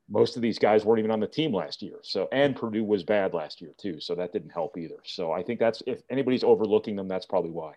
[0.09, 1.97] most of these guys weren't even on the team last year.
[2.01, 3.99] So, and Purdue was bad last year too.
[3.99, 4.97] So that didn't help either.
[5.03, 7.73] So I think that's, if anybody's overlooking them, that's probably why.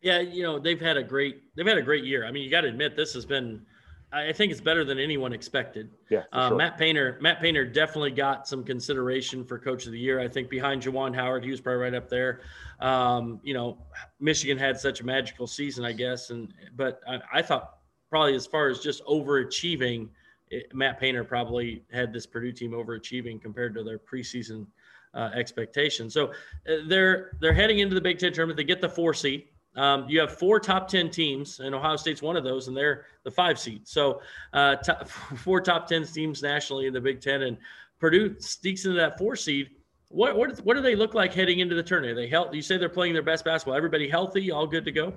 [0.00, 0.20] Yeah.
[0.20, 2.24] You know, they've had a great, they've had a great year.
[2.26, 3.66] I mean, you got to admit, this has been,
[4.12, 5.90] I think it's better than anyone expected.
[6.10, 6.22] Yeah.
[6.32, 6.56] Uh, sure.
[6.56, 10.20] Matt Painter, Matt Painter definitely got some consideration for coach of the year.
[10.20, 12.40] I think behind Juwan Howard, he was probably right up there.
[12.80, 13.78] Um, you know,
[14.20, 18.46] Michigan had such a magical season, I guess, and but I, I thought probably as
[18.46, 20.08] far as just overachieving,
[20.50, 24.66] it, Matt Painter probably had this Purdue team overachieving compared to their preseason
[25.14, 26.14] uh, expectations.
[26.14, 28.56] So uh, they're they're heading into the Big Ten tournament.
[28.56, 29.48] They get the four seed.
[29.76, 33.04] Um, you have four top 10 teams, and Ohio State's one of those, and they're
[33.24, 33.86] the five seed.
[33.86, 34.20] So,
[34.52, 34.76] uh,
[35.36, 37.58] four top 10 teams nationally in the Big Ten, and
[38.00, 39.70] Purdue sneaks into that four seed.
[40.08, 42.16] What, what, what do they look like heading into the tournament?
[42.16, 42.54] Are they health?
[42.54, 43.76] You say they're playing their best basketball.
[43.76, 45.12] Everybody healthy, all good to go?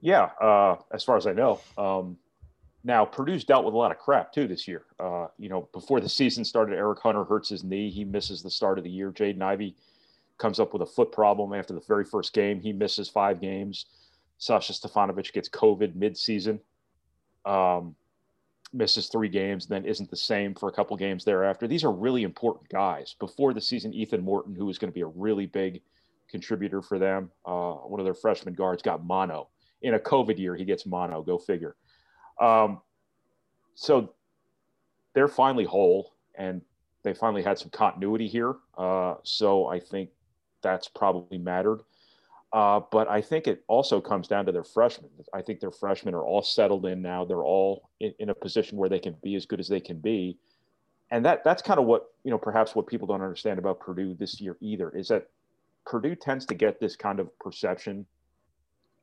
[0.00, 1.60] Yeah, uh, as far as I know.
[1.76, 2.16] Um,
[2.84, 4.84] now, Purdue's dealt with a lot of crap too this year.
[4.98, 7.90] Uh, you know, before the season started, Eric Hunter hurts his knee.
[7.90, 9.10] He misses the start of the year.
[9.10, 9.76] Jaden Ivey
[10.38, 12.60] comes up with a foot problem after the very first game.
[12.60, 13.86] He misses five games.
[14.38, 16.60] Sasha Stefanovic gets COVID midseason,
[17.44, 17.96] um,
[18.72, 21.66] misses three games, then isn't the same for a couple games thereafter.
[21.66, 23.16] These are really important guys.
[23.18, 25.82] Before the season, Ethan Morton, who was going to be a really big
[26.28, 29.48] contributor for them, uh, one of their freshman guards, got mono.
[29.82, 31.22] In a COVID year, he gets mono.
[31.22, 31.74] Go figure.
[32.40, 32.80] Um,
[33.74, 34.14] so
[35.14, 36.62] they're finally whole, and
[37.02, 38.56] they finally had some continuity here.
[38.76, 40.10] Uh, so I think
[40.62, 41.80] that's probably mattered.
[42.52, 45.10] Uh, but I think it also comes down to their freshmen.
[45.34, 47.24] I think their freshmen are all settled in now.
[47.24, 49.98] They're all in, in, a position where they can be as good as they can
[49.98, 50.38] be.
[51.10, 54.14] And that that's kind of what, you know, perhaps what people don't understand about Purdue
[54.14, 55.28] this year either is that
[55.84, 58.06] Purdue tends to get this kind of perception,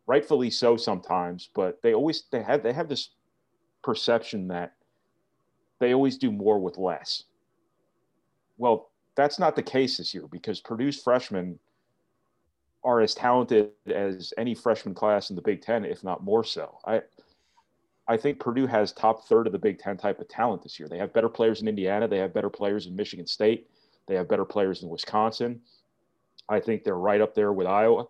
[0.07, 3.09] rightfully so sometimes, but they always they have they have this
[3.83, 4.73] perception that
[5.79, 7.23] they always do more with less.
[8.57, 11.59] Well, that's not the case this year because Purdue's freshmen
[12.83, 16.77] are as talented as any freshman class in the Big Ten, if not more so.
[16.85, 17.01] I
[18.07, 20.87] I think Purdue has top third of the Big Ten type of talent this year.
[20.87, 22.07] They have better players in Indiana.
[22.07, 23.67] They have better players in Michigan State.
[24.07, 25.61] They have better players in Wisconsin.
[26.47, 28.05] I think they're right up there with Iowa.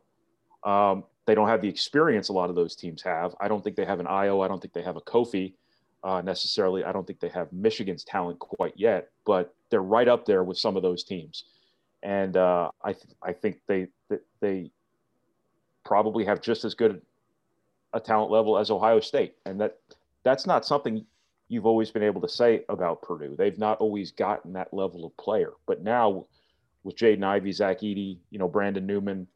[0.65, 3.33] Um, they don't have the experience a lot of those teams have.
[3.39, 4.43] I don't think they have an Iowa.
[4.43, 5.53] I don't think they have a Kofi
[6.03, 6.83] uh, necessarily.
[6.83, 10.57] I don't think they have Michigan's talent quite yet, but they're right up there with
[10.57, 11.45] some of those teams.
[12.03, 13.87] And uh, I, th- I think they,
[14.39, 14.71] they
[15.83, 17.01] probably have just as good
[17.93, 19.35] a talent level as Ohio State.
[19.45, 19.77] And that
[20.23, 21.05] that's not something
[21.47, 23.35] you've always been able to say about Purdue.
[23.37, 25.53] They've not always gotten that level of player.
[25.65, 26.25] But now
[26.83, 29.27] with Jaden Ivey, Zach Edey, you know, Brandon Newman,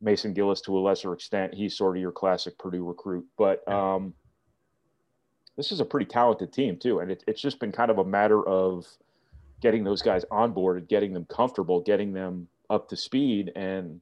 [0.00, 3.26] Mason Gillis to a lesser extent, he's sort of your classic Purdue recruit.
[3.36, 4.14] But um,
[5.56, 8.04] this is a pretty talented team too, and it, it's just been kind of a
[8.04, 8.86] matter of
[9.64, 13.50] getting those guys on board and getting them comfortable, getting them up to speed.
[13.56, 13.98] And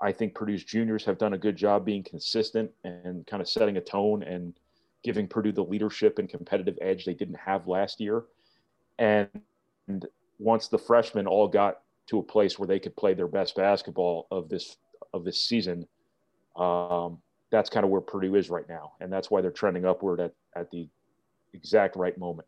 [0.00, 3.78] I think Purdue's juniors have done a good job being consistent and kind of setting
[3.78, 4.54] a tone and
[5.02, 8.22] giving Purdue the leadership and competitive edge they didn't have last year.
[9.00, 9.28] And
[10.38, 14.28] once the freshmen all got to a place where they could play their best basketball
[14.30, 14.76] of this
[15.12, 15.84] of this season,
[16.54, 17.18] um,
[17.50, 20.32] that's kind of where Purdue is right now, and that's why they're trending upward at
[20.54, 20.86] at the
[21.54, 22.46] exact right moment.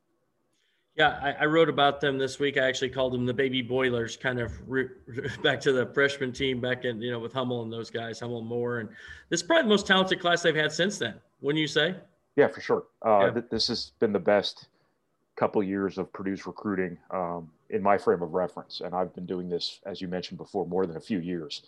[0.96, 2.56] Yeah, I, I, wrote about them this week.
[2.56, 4.86] I actually called them the baby boilers, kind of re,
[5.42, 8.42] back to the freshman team back in, you know, with Hummel and those guys, Hummel
[8.42, 8.78] Moore.
[8.78, 8.88] And
[9.28, 11.96] this is probably the most talented class they've had since then, wouldn't you say?
[12.36, 12.84] Yeah, for sure.
[13.04, 13.30] Uh, yeah.
[13.32, 14.68] Th- this has been the best
[15.34, 18.80] couple years of Purdue's recruiting um, in my frame of reference.
[18.80, 21.62] And I've been doing this, as you mentioned before, more than a few years.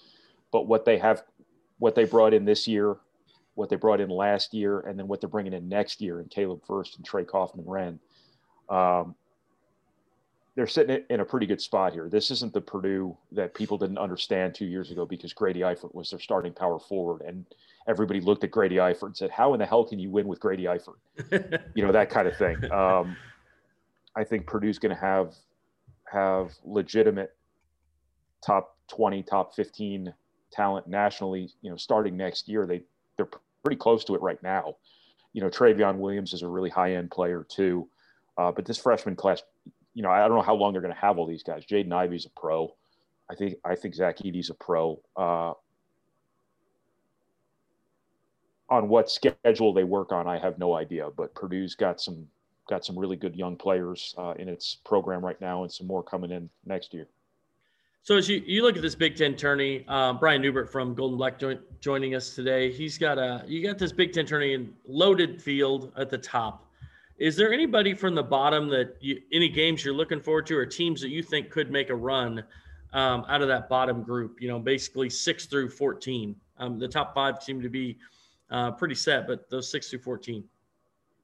[0.52, 1.24] But what they have,
[1.78, 2.96] what they brought in this year,
[3.56, 6.30] what they brought in last year, and then what they're bringing in next year and
[6.30, 7.98] Caleb Furst and Trey Kaufman-Renn–
[8.68, 9.14] um,
[10.57, 12.09] they're sitting in a pretty good spot here.
[12.09, 16.11] This isn't the Purdue that people didn't understand two years ago because Grady Eifert was
[16.11, 17.44] their starting power forward, and
[17.87, 20.40] everybody looked at Grady Eifert and said, "How in the hell can you win with
[20.40, 20.96] Grady Eifert?"
[21.74, 22.70] you know that kind of thing.
[22.72, 23.16] Um,
[24.16, 25.35] I think Purdue's going to have
[26.11, 27.37] have legitimate
[28.42, 30.14] top twenty, top fifteen
[30.50, 31.50] talent nationally.
[31.61, 32.83] You know, starting next year, they
[33.18, 33.29] they're
[33.62, 34.76] pretty close to it right now.
[35.35, 37.87] You know, Trevion Williams is a really high end player too.
[38.38, 39.42] Uh, but this freshman class,
[39.94, 41.64] you know, I don't know how long they're going to have all these guys.
[41.64, 42.75] Jaden Ivey's a pro.
[43.31, 45.01] I think I think Zach Edey's a pro.
[45.16, 45.53] Uh,
[48.68, 51.09] on what schedule they work on, I have no idea.
[51.16, 52.27] But Purdue's got some
[52.68, 56.03] got some really good young players uh, in its program right now, and some more
[56.03, 57.07] coming in next year.
[58.03, 61.12] So as you, you look at this Big Ten tourney, um, Brian Neubert from Gold
[61.12, 62.70] and Black join, joining us today.
[62.70, 66.65] He's got a you got this Big Ten tourney in loaded field at the top.
[67.18, 70.66] Is there anybody from the bottom that you, any games you're looking forward to, or
[70.66, 72.44] teams that you think could make a run
[72.92, 74.40] um, out of that bottom group?
[74.40, 76.37] You know, basically six through fourteen.
[76.59, 77.98] Um, the top five seem to be
[78.50, 80.44] uh, pretty set, but those six through fourteen.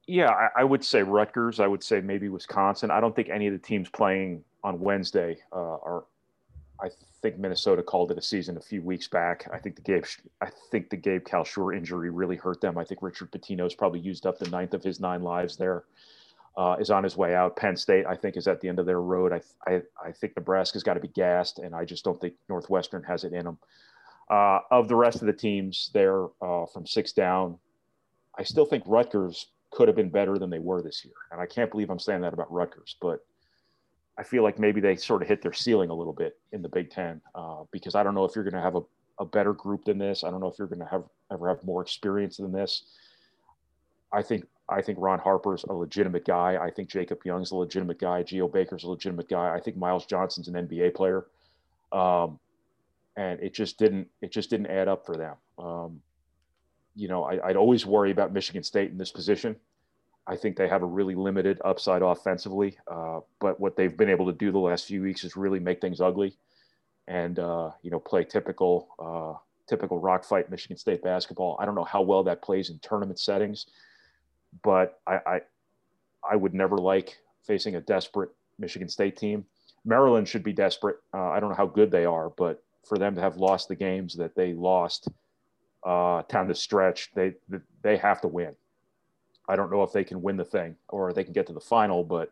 [0.07, 1.59] Yeah, I, I, would say Rutgers.
[1.61, 2.91] I would say maybe Wisconsin.
[2.91, 6.03] I don't think any of the teams playing on Wednesday uh, are
[6.83, 6.89] I
[7.21, 9.47] think Minnesota called it a season a few weeks back.
[9.53, 10.03] I think the Gabe,
[10.41, 11.25] I think the Gabe
[11.73, 12.77] injury really hurt them.
[12.77, 15.85] I think Richard Pitino's probably used up the ninth of his nine lives there.
[16.55, 17.55] Uh, is on his way out.
[17.55, 19.33] Penn State, I think, is at the end of their road.
[19.33, 23.01] I, I, I think Nebraska's got to be gassed, and I just don't think Northwestern
[23.03, 23.57] has it in them.
[24.29, 27.57] Uh, of the rest of the teams there uh, from six down,
[28.37, 31.15] I still think Rutgers could have been better than they were this year.
[31.31, 33.25] And I can't believe I'm saying that about Rutgers, but
[34.17, 36.69] I feel like maybe they sort of hit their ceiling a little bit in the
[36.69, 38.81] Big Ten uh, because I don't know if you're going to have a,
[39.19, 40.23] a better group than this.
[40.23, 42.83] I don't know if you're going to have ever have more experience than this.
[44.11, 46.57] I think I think Ron Harper's a legitimate guy.
[46.61, 48.23] I think Jacob Young's a legitimate guy.
[48.23, 49.53] Geo Baker's a legitimate guy.
[49.53, 51.25] I think Myles Johnson's an NBA player,
[51.91, 52.39] um,
[53.17, 55.35] and it just didn't it just didn't add up for them.
[55.57, 56.01] Um,
[56.95, 59.55] you know, I, I'd always worry about Michigan State in this position
[60.25, 64.25] I think they have a really limited upside offensively, uh, but what they've been able
[64.27, 66.37] to do the last few weeks is really make things ugly,
[67.07, 71.57] and uh, you know play typical uh, typical rock fight Michigan State basketball.
[71.59, 73.65] I don't know how well that plays in tournament settings,
[74.63, 75.41] but I I,
[76.31, 79.45] I would never like facing a desperate Michigan State team.
[79.83, 80.97] Maryland should be desperate.
[81.13, 83.75] Uh, I don't know how good they are, but for them to have lost the
[83.75, 85.09] games that they lost
[85.85, 87.33] uh, down the stretch, they
[87.81, 88.55] they have to win
[89.47, 91.59] I don't know if they can win the thing or they can get to the
[91.59, 92.31] final, but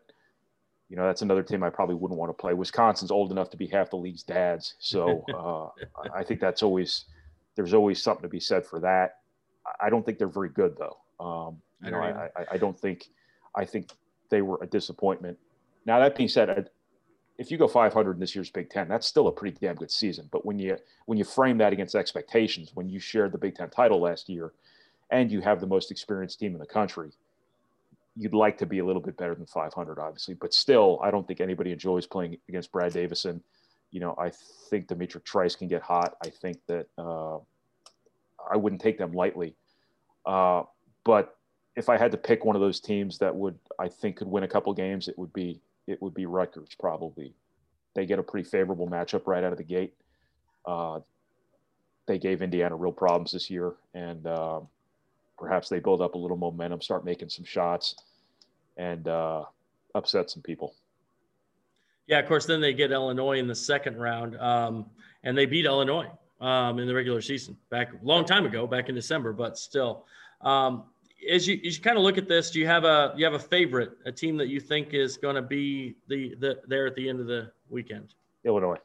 [0.88, 2.54] you know that's another team I probably wouldn't want to play.
[2.54, 7.06] Wisconsin's old enough to be half the league's dads, so uh, I think that's always
[7.56, 9.18] there's always something to be said for that.
[9.80, 10.98] I don't think they're very good though.
[11.24, 13.08] Um, you I know, I, I, I, don't think
[13.54, 13.90] I think
[14.28, 15.38] they were a disappointment.
[15.86, 16.70] Now that being said,
[17.38, 19.90] if you go 500 in this year's Big Ten, that's still a pretty damn good
[19.90, 20.28] season.
[20.30, 23.70] But when you when you frame that against expectations, when you shared the Big Ten
[23.70, 24.52] title last year,
[25.12, 27.10] and you have the most experienced team in the country,
[28.16, 30.34] you'd like to be a little bit better than 500, obviously.
[30.34, 33.42] But still, I don't think anybody enjoys playing against Brad Davison.
[33.90, 34.32] You know, I
[34.70, 36.16] think D'Mitrik Trice can get hot.
[36.24, 37.36] I think that uh,
[38.50, 39.54] I wouldn't take them lightly.
[40.24, 40.62] Uh,
[41.04, 41.36] but
[41.76, 44.44] if I had to pick one of those teams that would I think could win
[44.44, 47.34] a couple games, it would be it would be Rutgers probably.
[47.94, 49.94] They get a pretty favorable matchup right out of the gate.
[50.64, 51.00] Uh,
[52.06, 54.60] they gave Indiana real problems this year, and uh,
[55.42, 57.96] perhaps they build up a little momentum, start making some shots,
[58.76, 59.42] and uh,
[59.92, 60.72] upset some people.
[62.06, 62.46] Yeah, of course.
[62.46, 64.86] Then they get Illinois in the second round, um,
[65.24, 66.06] and they beat Illinois
[66.40, 69.32] um, in the regular season back a long time ago, back in December.
[69.32, 70.04] But still,
[70.42, 70.84] um,
[71.28, 73.34] as you as you kind of look at this, do you have a you have
[73.34, 76.94] a favorite, a team that you think is going to be the the there at
[76.94, 78.14] the end of the weekend?
[78.44, 78.78] Illinois.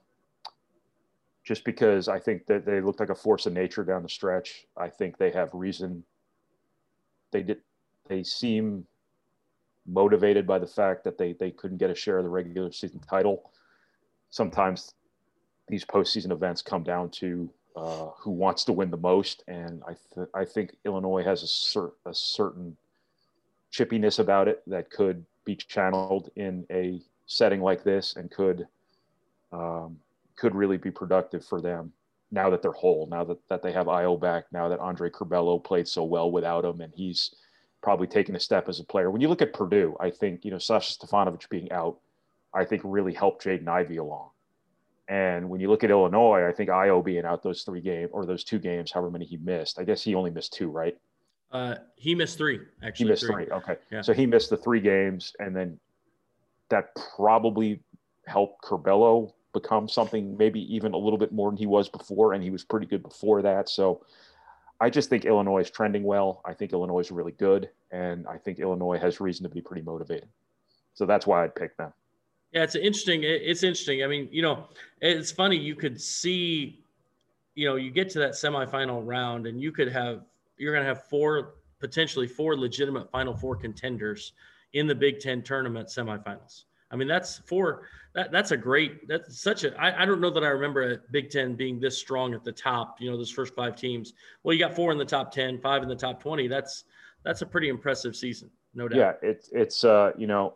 [1.44, 4.66] Just because I think that they look like a force of nature down the stretch.
[4.76, 6.04] I think they have reason
[7.32, 7.60] they did
[8.08, 8.86] they seem
[9.86, 13.00] motivated by the fact that they they couldn't get a share of the regular season
[13.00, 13.52] title.
[14.30, 14.94] sometimes
[15.68, 19.96] these postseason events come down to uh, who wants to win the most, and I
[20.16, 22.76] th- I think Illinois has a, cer- a certain
[23.72, 28.68] chippiness about it that could be channeled in a setting like this and could
[29.52, 29.98] um,
[30.36, 31.92] could really be productive for them
[32.32, 35.64] now that they're whole, now that, that they have Ayo back, now that Andre Curbelo
[35.64, 37.34] played so well without him, and he's
[37.82, 39.10] probably taken a step as a player.
[39.10, 42.00] When you look at Purdue, I think, you know, Sasha Stefanovic being out,
[42.54, 44.30] I think really helped Jaden Ivey along.
[45.08, 48.26] And when you look at Illinois, I think Ayo being out those three games or
[48.26, 50.98] those two games, however many he missed, I guess he only missed two, right?
[51.50, 53.06] Uh, he missed three, actually.
[53.06, 53.46] He missed three.
[53.46, 53.54] three.
[53.54, 53.78] Okay.
[53.90, 54.02] Yeah.
[54.02, 55.80] So he missed the three games, and then
[56.70, 57.80] that probably
[58.26, 62.44] helped Curbelo become something maybe even a little bit more than he was before, and
[62.44, 63.70] he was pretty good before that.
[63.70, 64.06] So
[64.80, 66.42] I just think Illinois is trending well.
[66.46, 69.82] I think Illinois is really good, and I think Illinois has reason to be pretty
[69.82, 70.30] motivated.
[70.94, 71.92] So that's why I'd pick them.
[72.52, 73.22] Yeah, it's interesting.
[73.24, 74.04] It's interesting.
[74.04, 74.68] I mean, you know,
[75.02, 75.58] it's funny.
[75.58, 76.84] You could see,
[77.56, 80.22] you know, you get to that semifinal round, and you could have
[80.58, 84.34] you're going to have four potentially four legitimate Final Four contenders
[84.74, 86.64] in the Big Ten tournament semifinals.
[86.92, 87.84] I mean, that's four.
[88.14, 89.08] That that's a great.
[89.08, 89.76] That's such a.
[89.80, 92.52] I, I don't know that I remember a Big Ten being this strong at the
[92.52, 93.02] top.
[93.02, 94.14] You know, those first five teams.
[94.44, 96.48] Well, you got four in the top ten, five in the top twenty.
[96.48, 96.86] That's
[97.24, 98.98] that's a pretty impressive season, no doubt.
[98.98, 100.56] Yeah, it's it's uh you know.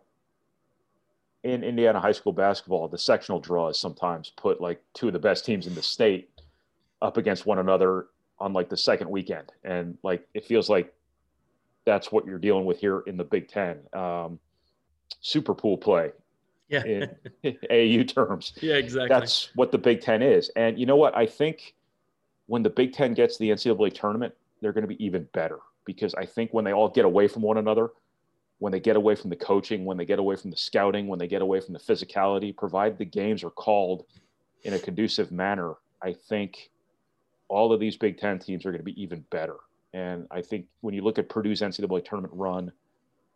[1.44, 5.44] In Indiana high school basketball, the sectional draws sometimes put like two of the best
[5.44, 6.30] teams in the state
[7.02, 10.94] up against one another on like the second weekend, and like it feels like
[11.84, 13.80] that's what you're dealing with here in the Big Ten.
[13.94, 14.40] Um,
[15.20, 16.12] super pool play
[16.72, 16.84] yeah.
[17.44, 18.54] in AU terms.
[18.62, 19.10] Yeah, exactly.
[19.10, 20.50] That's what the Big Ten is.
[20.56, 21.16] And you know what?
[21.16, 21.76] I think
[22.48, 26.14] when the Big Ten gets the NCAA tournament, they're going to be even better because
[26.16, 27.90] I think when they all get away from one another,
[28.60, 31.18] when they get away from the coaching, when they get away from the scouting, when
[31.18, 34.06] they get away from the physicality, provide the games are called
[34.64, 36.70] in a conducive manner, I think
[37.48, 39.56] all of these Big Ten teams are going to be even better.
[39.94, 42.72] And I think when you look at Purdue's NCAA tournament run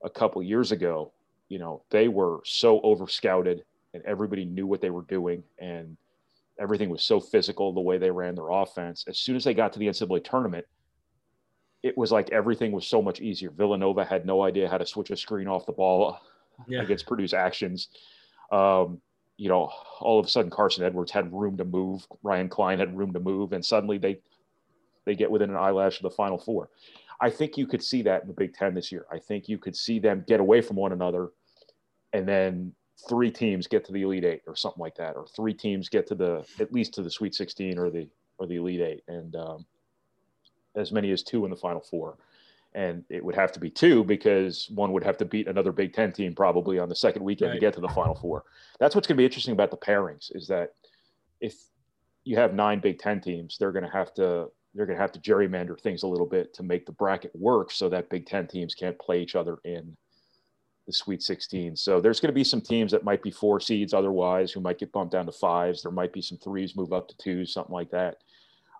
[0.04, 1.12] a couple years ago,
[1.50, 5.98] you know, they were so over scouted and everybody knew what they were doing and
[6.60, 9.06] everything was so physical the way they ran their offense.
[9.08, 10.66] As soon as they got to the NCAA tournament,
[11.84, 13.52] it was like everything was so much easier.
[13.52, 16.20] Villanova had no idea how to switch a screen off the ball
[16.68, 16.82] yeah.
[16.82, 17.90] against Purdue's actions.
[18.52, 19.02] Um,
[19.38, 22.08] you know, all of a sudden Carson Edwards had room to move.
[22.24, 24.20] Ryan Cline had room to move, and suddenly they
[25.06, 26.70] they get within an eyelash of the Final Four.
[27.22, 29.06] I think you could see that in the Big Ten this year.
[29.12, 31.30] I think you could see them get away from one another,
[32.14, 32.74] and then
[33.08, 36.08] three teams get to the Elite Eight or something like that, or three teams get
[36.08, 38.08] to the at least to the Sweet 16 or the
[38.38, 39.66] or the Elite Eight, and um,
[40.76, 42.18] as many as two in the Final Four.
[42.74, 45.94] And it would have to be two because one would have to beat another Big
[45.94, 47.56] Ten team probably on the second weekend right.
[47.56, 48.44] to get to the Final Four.
[48.80, 50.74] That's what's going to be interesting about the pairings is that
[51.40, 51.56] if
[52.26, 55.14] you have nine Big Ten teams, they're going to have to they're going to have
[55.14, 58.46] to gerrymander things a little bit to make the bracket work so that Big Ten
[58.46, 59.96] teams can't play each other in
[60.86, 61.76] the Sweet 16.
[61.78, 64.78] So there's going to be some teams that might be four seeds otherwise who might
[64.78, 65.82] get bumped down to fives.
[65.82, 68.18] There might be some threes move up to twos, something like that.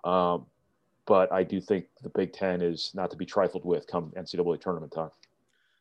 [0.08, 0.46] Um,
[1.08, 4.60] but I do think the Big Ten is not to be trifled with come NCAA
[4.60, 5.12] tournament time.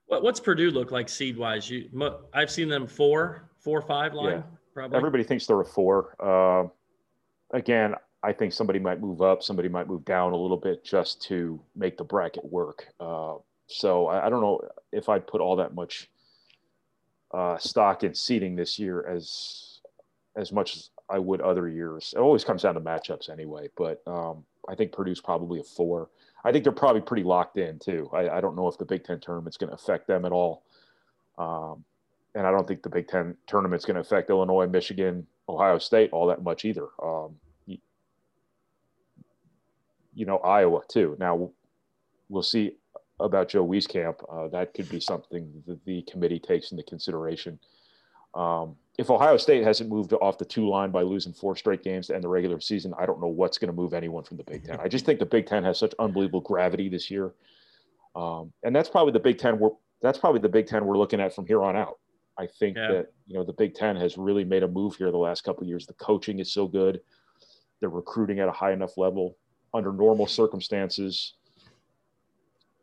[0.07, 1.69] What's Purdue look like seed wise?
[1.69, 1.89] You,
[2.33, 4.37] I've seen them four, four, five line.
[4.37, 4.43] Yeah.
[4.75, 4.97] Probably.
[4.97, 6.15] Everybody thinks they're a four.
[6.21, 6.69] Uh,
[7.57, 7.95] again,
[8.25, 11.61] I think somebody might move up, somebody might move down a little bit just to
[11.77, 12.87] make the bracket work.
[12.99, 13.35] Uh,
[13.67, 14.63] so I, I, don't know
[14.93, 16.09] if I'd put all that much
[17.33, 19.81] uh, stock in seeding this year as
[20.37, 22.15] as much as I would other years.
[22.17, 26.09] It always comes down to matchups anyway, but um, I think Purdue's probably a four.
[26.45, 28.09] I think they're probably pretty locked in too.
[28.13, 30.65] I, I don't know if the Big Ten tournament's going to affect them at all.
[31.37, 31.85] Um,
[32.35, 36.11] and I don't think the Big Ten tournament's going to affect Illinois, Michigan, Ohio State
[36.13, 36.89] all that much either.
[37.03, 37.37] Um,
[40.15, 41.17] you know, Iowa too.
[41.19, 41.51] Now
[42.29, 42.77] we'll see
[43.21, 44.17] about Joe Wieskamp.
[44.31, 47.59] Uh, that could be something that the committee takes into consideration.
[48.35, 52.09] Um, if Ohio State hasn't moved off the two line by losing four straight games
[52.09, 54.45] to end the regular season, I don't know what's going to move anyone from the
[54.45, 54.79] Big Ten.
[54.81, 57.33] I just think the Big Ten has such unbelievable gravity this year,
[58.17, 59.59] um, and that's probably the Big Ten.
[59.59, 59.71] We're
[60.03, 61.99] that's probably the Big Ten we're looking at from here on out.
[62.37, 62.89] I think yeah.
[62.89, 65.65] that you know the Big Ten has really made a move here the last couple
[65.67, 65.87] years.
[65.87, 67.01] The coaching is so good,
[67.81, 69.37] they're recruiting at a high enough level
[69.75, 71.35] under normal circumstances.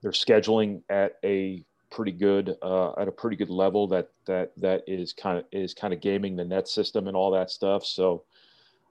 [0.01, 4.83] They're scheduling at a pretty good uh, at a pretty good level that that that
[4.87, 7.85] is kind of is kind of gaming the net system and all that stuff.
[7.85, 8.23] So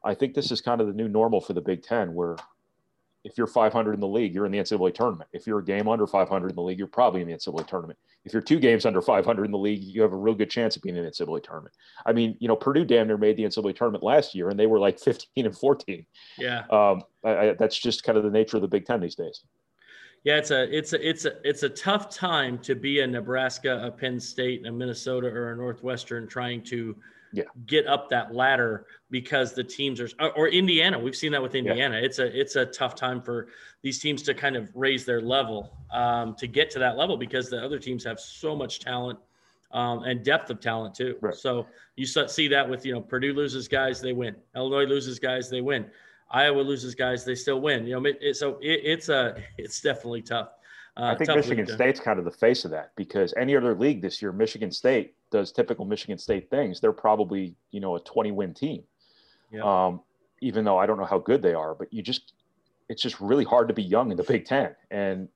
[0.02, 2.36] I think this is kind of the new normal for the Big Ten, where
[3.24, 5.28] if you're 500 in the league, you're in the NCAA tournament.
[5.32, 7.98] If you're a game under 500 in the league, you're probably in the NCAA tournament.
[8.24, 10.76] If you're two games under 500 in the league, you have a real good chance
[10.76, 11.74] of being in the NCAA tournament.
[12.06, 14.66] I mean, you know, Purdue damn near made the NCAA tournament last year, and they
[14.66, 16.06] were like 15 and 14.
[16.38, 19.14] Yeah, Um, I, I, that's just kind of the nature of the Big Ten these
[19.14, 19.42] days.
[20.24, 20.36] yeah.
[20.36, 23.90] It's a it's a it's a it's a tough time to be a Nebraska, a
[23.90, 26.96] Penn State, a Minnesota, or a Northwestern trying to
[27.32, 27.44] Yeah.
[27.66, 30.98] get up that ladder because the teams are or- Indiana.
[30.98, 31.96] We've seen that with Indiana.
[32.02, 33.48] It's a it's a tough time for
[33.82, 37.48] these teams to kind of raise their level um, to get to that level because
[37.48, 39.18] the other teams have so much talent
[39.72, 41.16] um, and depth of talent too.
[41.20, 41.34] Right.
[41.34, 41.66] So
[41.96, 44.34] you see that with you know Purdue loses guys, they win.
[44.56, 45.86] Illinois loses guys, they win.
[46.32, 47.86] Iowa loses guys, they still win.
[47.86, 50.50] You know, it, it- so it, it's a it's definitely tough.
[50.96, 54.02] Uh, I think Michigan State's kind of the face of that because any other league
[54.02, 56.80] this year, Michigan State does typical Michigan State things.
[56.80, 58.82] They're probably, you know, a 20 win team.
[59.52, 59.62] Yeah.
[59.62, 60.00] Um,
[60.40, 62.32] even though I don't know how good they are, but you just,
[62.88, 64.74] it's just really hard to be young in the Big Ten.
[64.90, 65.28] And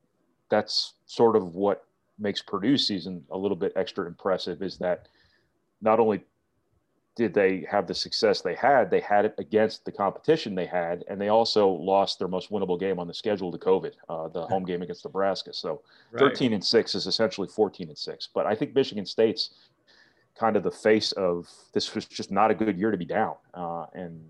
[0.48, 1.84] that's sort of what
[2.18, 5.08] makes Purdue season a little bit extra impressive is that
[5.80, 6.24] not only
[7.16, 11.04] did they have the success they had, they had it against the competition they had,
[11.08, 14.46] and they also lost their most winnable game on the schedule to COVID, uh, the
[14.46, 15.52] home game against Nebraska.
[15.52, 15.82] So
[16.14, 16.20] Right.
[16.20, 19.50] 13 and 6 is essentially 14 and 6 but i think michigan state's
[20.38, 23.34] kind of the face of this was just not a good year to be down
[23.54, 24.24] uh, and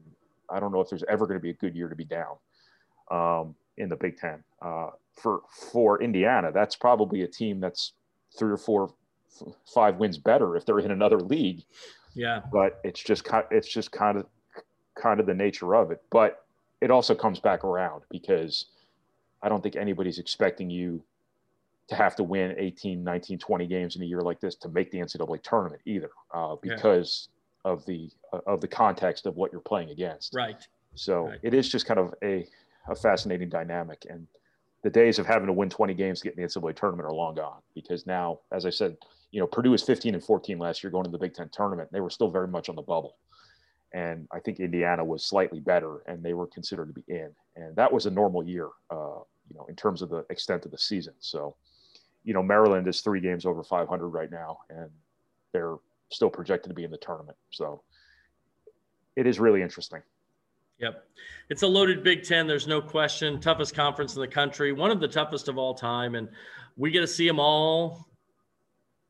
[0.49, 2.37] i don't know if there's ever going to be a good year to be down
[3.11, 7.93] um, in the big ten uh, for for indiana that's probably a team that's
[8.39, 8.95] three or four
[9.67, 11.65] five wins better if they're in another league
[12.15, 12.41] Yeah.
[12.53, 14.27] but it's just kind it's just kind of
[14.97, 16.45] kind of the nature of it but
[16.81, 18.67] it also comes back around because
[19.43, 21.03] i don't think anybody's expecting you
[21.89, 24.91] to have to win 18 19 20 games in a year like this to make
[24.91, 26.75] the ncaa tournament either uh, Yeah.
[26.77, 27.29] because
[27.65, 28.11] of the
[28.47, 30.63] of the context of what you're playing against Right.
[30.95, 31.41] so Right.
[31.43, 32.47] it is just kind of a,
[32.89, 34.27] a fascinating dynamic and
[34.85, 37.13] the days of having to win 20 games to get in the ncaa tournament are
[37.13, 38.97] long gone because now as i said
[39.33, 41.89] you know purdue was 15 and 14 last year going to the big ten tournament.
[41.91, 43.17] They were still very much on the bubble.
[43.93, 47.31] And i think indiana was slightly better and they were considered to be in.
[47.57, 50.71] And that was a normal year uh, you know in terms of the extent of
[50.71, 51.15] the season.
[51.19, 51.57] So
[52.23, 54.91] you know maryland is three games over 500 right now and
[55.53, 55.77] they're
[56.11, 57.39] still projected to be in the tournament.
[57.51, 57.83] So
[59.17, 60.03] it is really interesting
[60.79, 61.05] Yep.
[61.51, 62.47] It's a loaded Big Ten.
[62.47, 63.41] There's no question.
[63.41, 66.15] Toughest conference in the country, one of the toughest of all time.
[66.15, 66.29] And
[66.77, 68.09] we get to see them all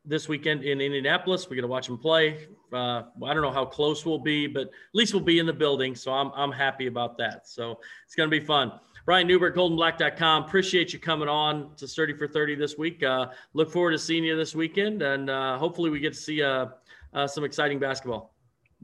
[0.05, 1.49] this weekend in Indianapolis.
[1.49, 2.47] We get to watch them play.
[2.73, 5.53] Uh, I don't know how close we'll be, but at least we'll be in the
[5.53, 5.95] building.
[5.95, 7.49] So I'm, I'm happy about that.
[7.49, 8.73] So it's going to be fun.
[9.07, 10.45] Brian Neubert, goldandblack.com.
[10.45, 13.03] Appreciate you coming on to Sturdy for 30 this week.
[13.03, 15.03] Uh, look forward to seeing you this weekend.
[15.03, 16.67] And uh, hopefully we get to see uh,
[17.13, 18.34] uh, some exciting basketball.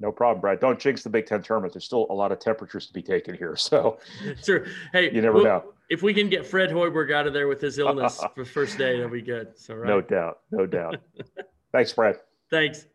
[0.00, 0.60] No problem, Brad.
[0.60, 1.74] Don't jinx the Big Ten tournament.
[1.74, 3.54] There's still a lot of temperatures to be taken here.
[3.56, 3.98] So
[4.42, 4.64] Sure.
[4.92, 5.74] Hey, you never we'll- know.
[5.90, 8.94] If we can get Fred Hoiberg out of there with his illness for first day,
[8.96, 9.58] that'll be good.
[9.58, 9.88] So, right.
[9.88, 10.38] No doubt.
[10.52, 10.98] No doubt.
[11.72, 12.16] Thanks, Brad.
[12.48, 12.86] Thanks.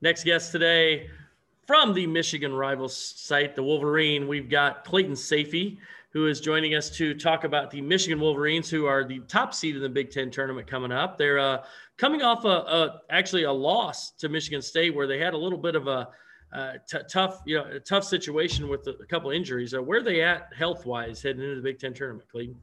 [0.00, 1.10] Next guest today
[1.66, 5.76] from the Michigan Rivals site, the Wolverine, we've got Clayton Sayfie,
[6.12, 9.76] who is joining us to talk about the Michigan Wolverines, who are the top seed
[9.76, 11.16] in the Big Ten tournament coming up.
[11.16, 11.62] They're uh,
[11.98, 15.58] coming off a, a actually a loss to Michigan State, where they had a little
[15.58, 16.08] bit of a
[16.52, 19.72] uh, t- tough, you know, a tough situation with a, a couple injuries.
[19.72, 22.56] Uh, where are they at health wise heading into the Big Ten tournament, Clayton?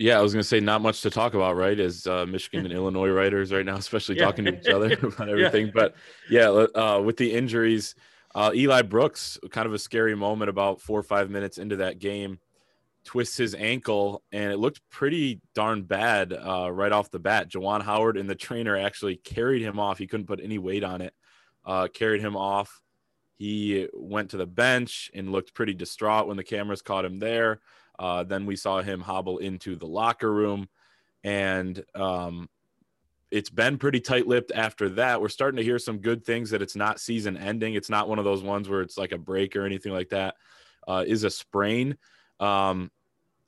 [0.00, 1.78] Yeah, I was going to say not much to talk about, right?
[1.80, 4.26] As uh, Michigan and Illinois writers right now, especially Yeah.
[4.26, 5.72] talking to each other about everything.
[5.74, 5.96] But
[6.30, 7.96] yeah, uh, with the injuries,
[8.38, 11.98] uh, Eli Brooks, kind of a scary moment about four or five minutes into that
[11.98, 12.38] game,
[13.02, 17.50] twists his ankle, and it looked pretty darn bad uh, right off the bat.
[17.50, 19.98] Juwan Howard and the trainer actually carried him off.
[19.98, 21.14] He couldn't put any weight on it.
[21.64, 22.80] Uh, carried him off.
[23.38, 27.58] He went to the bench and looked pretty distraught when the cameras caught him there.
[27.98, 30.68] Uh, then we saw him hobble into the locker room,
[31.24, 32.48] and um,
[33.30, 35.20] it's been pretty tight-lipped after that.
[35.20, 37.74] We're starting to hear some good things that it's not season ending.
[37.74, 40.34] It's not one of those ones where it's like a break or anything like that.
[40.86, 41.98] Uh, is a sprain.
[42.40, 42.90] Um,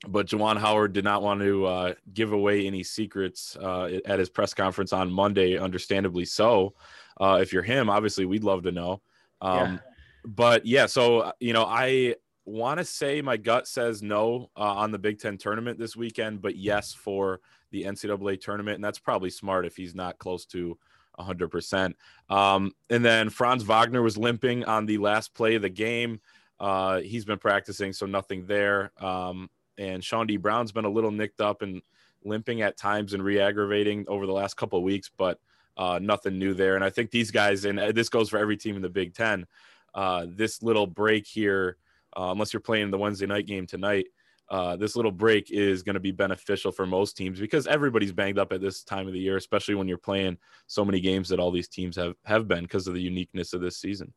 [0.07, 4.29] but Juwan Howard did not want to uh, give away any secrets uh, at his
[4.29, 6.73] press conference on Monday, understandably so.
[7.19, 9.01] Uh, if you're him, obviously we'd love to know.
[9.41, 9.77] Um, Yeah.
[10.23, 12.15] But yeah, so you know, I
[12.45, 16.41] want to say my gut says no uh, on the Big Ten tournament this weekend,
[16.41, 17.39] but yes for
[17.71, 20.77] the NCAA tournament, and that's probably smart if he's not close to
[21.19, 21.93] 100%.
[22.29, 26.19] Um, and then Franz Wagner was limping on the last play of the game.
[26.59, 28.91] Uh, he's been practicing, so nothing there.
[29.03, 31.81] Um, and Chaundee Brown's been a little nicked up and
[32.23, 35.39] limping at times and re-aggravating over the last couple of weeks, but
[35.77, 36.75] Uh, nothing new there.
[36.75, 39.15] And I think these guys, and uh, this goes for every team in the Big
[39.15, 39.47] Ten,
[39.95, 41.77] uh, this little break here,
[42.15, 44.07] uh, unless you're playing the Wednesday night game tonight,
[44.51, 48.37] uh, this little break is going to be beneficial for most teams because everybody's banged
[48.37, 50.37] up at this time of the year, especially when you're playing
[50.67, 53.61] so many games that all these teams have have been because of the uniqueness of
[53.61, 54.13] this season.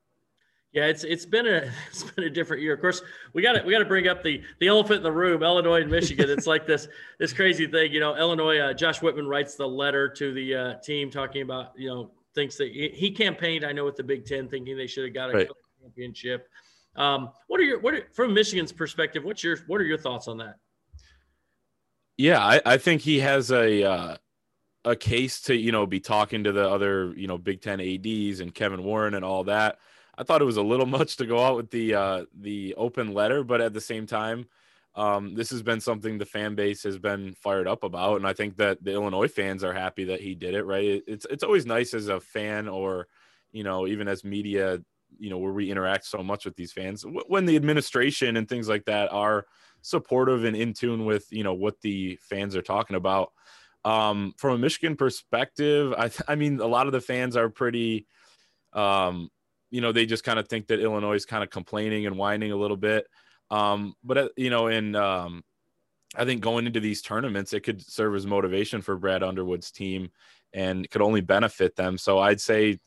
[0.72, 2.74] Yeah, it's it's been a it's been a different year.
[2.74, 3.00] Of course,
[3.32, 5.82] we got to we got to bring up the the elephant in the room, Illinois
[5.82, 6.28] and Michigan.
[6.28, 6.88] It's like this
[7.20, 8.16] this crazy thing, you know.
[8.16, 12.10] Illinois, uh, Josh Whitman writes the letter to the uh, team talking about you know
[12.34, 13.64] thinks that he, he campaigned.
[13.64, 15.48] I know with the Big Ten, thinking they should have got a right.
[15.80, 16.48] championship.
[16.96, 19.24] Um, what are your what are, from Michigan's perspective?
[19.24, 20.56] What's your what are your thoughts on that?
[22.16, 24.16] Yeah, I, I think he has a uh,
[24.84, 28.40] a case to you know be talking to the other you know Big Ten ads
[28.40, 29.78] and Kevin Warren and all that.
[30.16, 33.12] I thought it was a little much to go out with the uh, the open
[33.14, 34.46] letter, but at the same time,
[34.94, 38.32] um, this has been something the fan base has been fired up about, and I
[38.32, 40.64] think that the Illinois fans are happy that he did it.
[40.64, 41.02] Right?
[41.06, 43.08] It's it's always nice as a fan or
[43.52, 44.80] you know even as media,
[45.18, 48.68] you know where we interact so much with these fans when the administration and things
[48.68, 49.46] like that are
[49.82, 53.32] supportive and in tune with you know what the fans are talking about.
[53.84, 58.06] Um, from a Michigan perspective, I I mean a lot of the fans are pretty.
[58.72, 59.30] Um,
[59.70, 62.52] you know, they just kind of think that Illinois is kind of complaining and whining
[62.52, 63.06] a little bit.
[63.50, 65.42] Um, but uh, you know, in um,
[66.16, 70.10] I think going into these tournaments, it could serve as motivation for Brad Underwood's team,
[70.52, 71.98] and could only benefit them.
[71.98, 72.78] So I'd say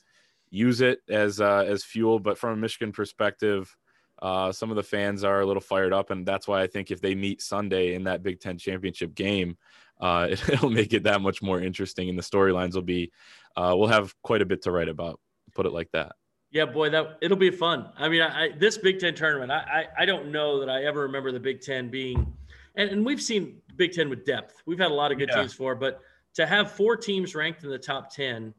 [0.49, 2.19] use it as uh, as fuel.
[2.19, 3.75] But from a Michigan perspective,
[4.21, 6.91] uh, some of the fans are a little fired up, and that's why I think
[6.91, 9.57] if they meet Sunday in that Big Ten championship game,
[9.99, 13.11] uh, it, will make it that much more interesting, and the storylines will be
[13.55, 15.19] uh, we'll have quite a bit to write about.
[15.53, 16.13] Put it like that.
[16.51, 17.89] Yeah, boy, that it'll be fun.
[17.97, 21.01] I mean, I, this Big Ten tournament, I, I, I don't know that I ever
[21.01, 22.33] remember the Big Ten being,
[22.75, 24.61] and, and we've seen Big Ten with depth.
[24.65, 25.41] We've had a lot of good yeah.
[25.41, 25.99] teams for, but
[26.35, 28.53] to have four teams ranked in the top ten,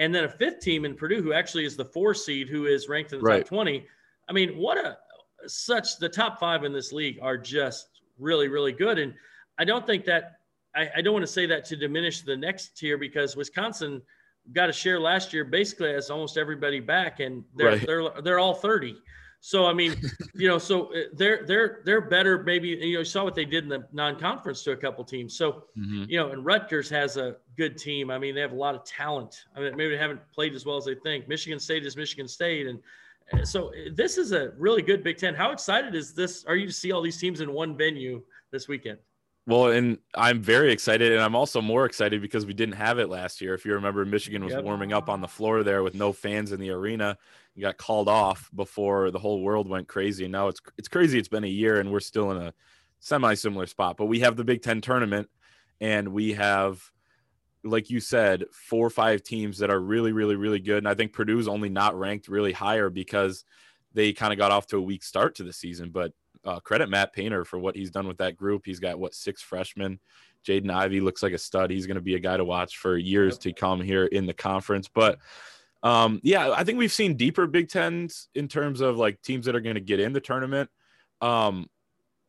[0.00, 2.88] and then a fifth team in Purdue who actually is the four seed who is
[2.88, 3.40] ranked in the right.
[3.40, 3.86] top twenty.
[4.28, 4.96] I mean, what a
[5.46, 9.14] such the top five in this league are just really really good, and
[9.58, 10.40] I don't think that
[10.74, 14.00] I, I don't want to say that to diminish the next tier because Wisconsin
[14.52, 17.86] got a share last year basically as almost everybody back and they're right.
[17.86, 18.96] they're they're all 30
[19.40, 19.94] so i mean
[20.34, 23.44] you know so uh, they're they're they're better maybe you know you saw what they
[23.44, 26.04] did in the non-conference to a couple teams so mm-hmm.
[26.08, 28.84] you know and rutgers has a good team i mean they have a lot of
[28.84, 31.96] talent i mean maybe they haven't played as well as they think michigan state is
[31.96, 32.78] michigan state and
[33.32, 36.56] uh, so uh, this is a really good big ten how excited is this are
[36.56, 38.98] you to see all these teams in one venue this weekend
[39.46, 43.08] well, and I'm very excited, and I'm also more excited because we didn't have it
[43.08, 43.52] last year.
[43.52, 44.62] If you remember, Michigan was yep.
[44.62, 47.18] warming up on the floor there with no fans in the arena.
[47.54, 51.18] You got called off before the whole world went crazy, and now it's it's crazy.
[51.18, 52.54] It's been a year, and we're still in a
[53.00, 53.96] semi-similar spot.
[53.96, 55.28] But we have the Big Ten tournament,
[55.80, 56.80] and we have,
[57.64, 60.78] like you said, four or five teams that are really, really, really good.
[60.78, 63.44] And I think Purdue's only not ranked really higher because
[63.92, 66.12] they kind of got off to a weak start to the season, but
[66.44, 68.62] uh, credit Matt Painter for what he's done with that group.
[68.64, 69.98] He's got what six freshmen.
[70.46, 71.70] Jaden Ivey looks like a stud.
[71.70, 74.32] He's going to be a guy to watch for years to come here in the
[74.32, 74.88] conference.
[74.88, 75.18] But
[75.82, 79.54] um, yeah, I think we've seen deeper Big Tens in terms of like teams that
[79.54, 80.68] are going to get in the tournament.
[81.20, 81.68] Um,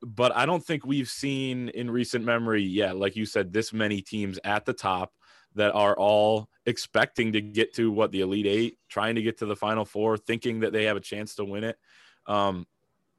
[0.01, 4.01] but I don't think we've seen in recent memory yet, like you said, this many
[4.01, 5.13] teams at the top
[5.55, 9.45] that are all expecting to get to what the Elite Eight, trying to get to
[9.45, 11.77] the Final Four, thinking that they have a chance to win it.
[12.25, 12.65] Um,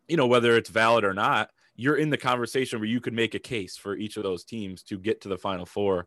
[0.09, 3.35] you know, whether it's valid or not, you're in the conversation where you could make
[3.35, 6.07] a case for each of those teams to get to the Final Four.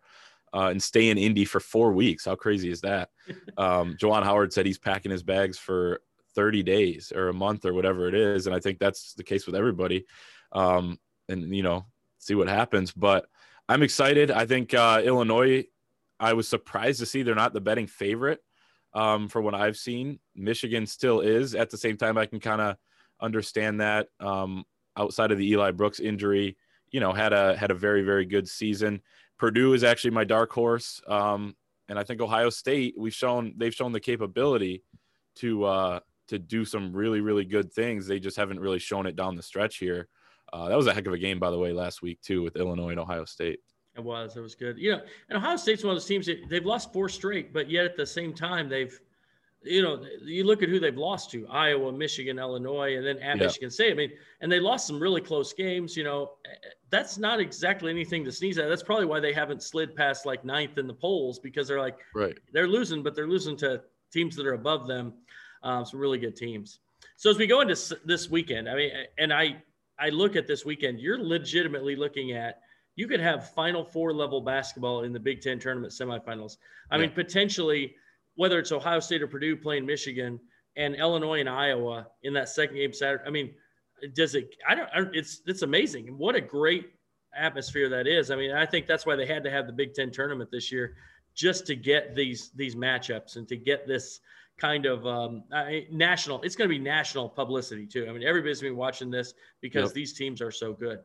[0.54, 2.26] Uh, and stay in Indy for four weeks.
[2.26, 3.10] How crazy is that?
[3.58, 6.02] Um, Juwan Howard said he's packing his bags for
[6.36, 8.48] 30 days or a month or whatever it is.
[8.48, 10.06] And I think that's the case with everybody.
[10.52, 11.86] Um, and, you know,
[12.20, 12.92] see what happens.
[12.92, 13.28] But
[13.70, 14.30] I'm excited.
[14.30, 15.66] I think uh, Illinois,
[16.20, 18.42] I was surprised to see they're not the betting favorite
[18.94, 20.20] um, for what I've seen.
[20.36, 21.56] Michigan still is.
[21.56, 22.76] At the same time, I can kind of
[23.22, 24.08] understand that.
[24.20, 24.66] Um,
[24.98, 26.58] outside of the Eli Brooks injury,
[26.90, 29.02] you know, had a had a very very good season.
[29.38, 31.56] Purdue is actually my dark horse, um,
[31.90, 32.96] and I think Ohio State.
[32.98, 34.84] We've shown they've shown the capability
[35.38, 38.08] to uh, to do some really really good things.
[38.08, 40.08] They just haven't really shown it down the stretch here.
[40.54, 42.56] Uh, that was a heck of a game, by the way, last week too with
[42.56, 43.60] Illinois and Ohio State.
[43.96, 44.36] It was.
[44.36, 44.78] It was good.
[44.78, 47.70] You know, and Ohio State's one of those teams that they've lost four straight, but
[47.70, 49.00] yet at the same time they've
[49.66, 53.38] you know, you look at who they've lost to Iowa, Michigan, Illinois, and then at
[53.38, 53.46] yeah.
[53.46, 53.92] Michigan State.
[53.92, 54.12] I mean,
[54.42, 55.98] and they lost some really close games.
[55.98, 56.34] You know,
[56.96, 58.70] that's not exactly anything to sneeze at.
[58.70, 61.98] That's probably why they haven't slid past like ninth in the polls because they're like,
[62.14, 63.82] right, they're losing, but they're losing to
[64.14, 65.14] teams that are above them.
[65.64, 66.80] Um, some really good teams.
[67.18, 67.76] So as we go into
[68.06, 69.58] this weekend, I mean, and I,
[70.00, 72.62] I look at this weekend, you're legitimately looking at
[72.96, 76.58] you could have Final Four level basketball in the Big Ten tournament semifinals.
[76.92, 77.02] I Yeah.
[77.02, 77.96] mean, potentially,
[78.36, 80.40] whether it's Ohio State or Purdue playing Michigan
[80.78, 83.24] and Illinois and Iowa in that second game Saturday.
[83.26, 83.54] I mean,
[84.14, 84.56] does it?
[84.68, 84.90] I don't.
[85.14, 86.18] It's it's amazing.
[86.18, 86.92] What a great
[87.36, 88.32] atmosphere that is.
[88.32, 90.72] I mean, I think that's why they had to have the Big Ten tournament this
[90.72, 90.96] year,
[91.34, 94.20] just to get these these matchups and to get this
[94.58, 96.42] kind of um, I- national.
[96.44, 98.08] It's going to be national publicity too.
[98.10, 99.94] I mean, everybody's been watching this because Yep.
[99.94, 101.00] these teams are so good.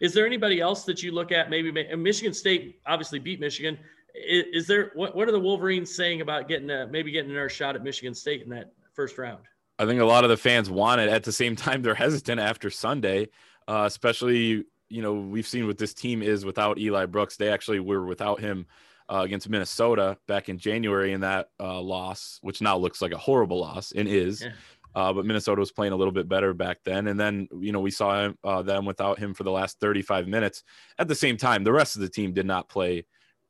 [0.00, 1.50] Is there anybody else that you look at?
[1.50, 3.78] Maybe Michigan State obviously beat Michigan.
[4.14, 7.48] Is, is there what, what are the Wolverines saying about getting a, maybe getting another
[7.50, 9.44] shot at Michigan State in that first round?
[9.78, 11.08] I think a lot of the fans want it.
[11.08, 13.28] At the same time, they're hesitant after Sunday,
[13.68, 17.36] uh, especially you know we've seen what this team is without Eli Brooks.
[17.36, 18.66] They actually were without him
[19.10, 23.18] uh, against Minnesota back in January in that uh, loss, which now looks like a
[23.18, 24.42] horrible loss and is.
[24.42, 24.52] Yeah.
[24.94, 27.80] Uh, but Minnesota was playing a little bit better back then, and then you know
[27.80, 30.62] we saw him, uh, them without him for the last 35 minutes.
[30.98, 33.04] At the same time, the rest of the team did not play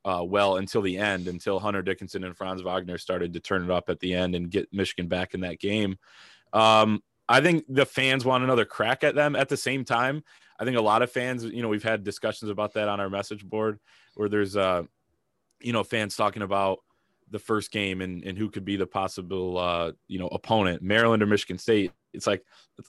[0.07, 3.71] uh, well until the end, until Hunter Dickinson and Franz Wagner started to turn it
[3.73, 5.99] up at the end and get Michigan back in that game.
[6.53, 9.35] Um, I think the fans want another crack at them.
[9.35, 10.23] At the same time,
[10.61, 13.11] I think a lot of fans, you know, we've had discussions about that on our
[13.11, 13.81] message board
[14.15, 14.85] where there's, uh,
[15.61, 16.79] you know, fans talking about
[17.33, 21.21] the first game and, and who could be the possible, uh, you know, opponent, Maryland
[21.21, 21.91] or Michigan State.
[22.15, 22.45] It's like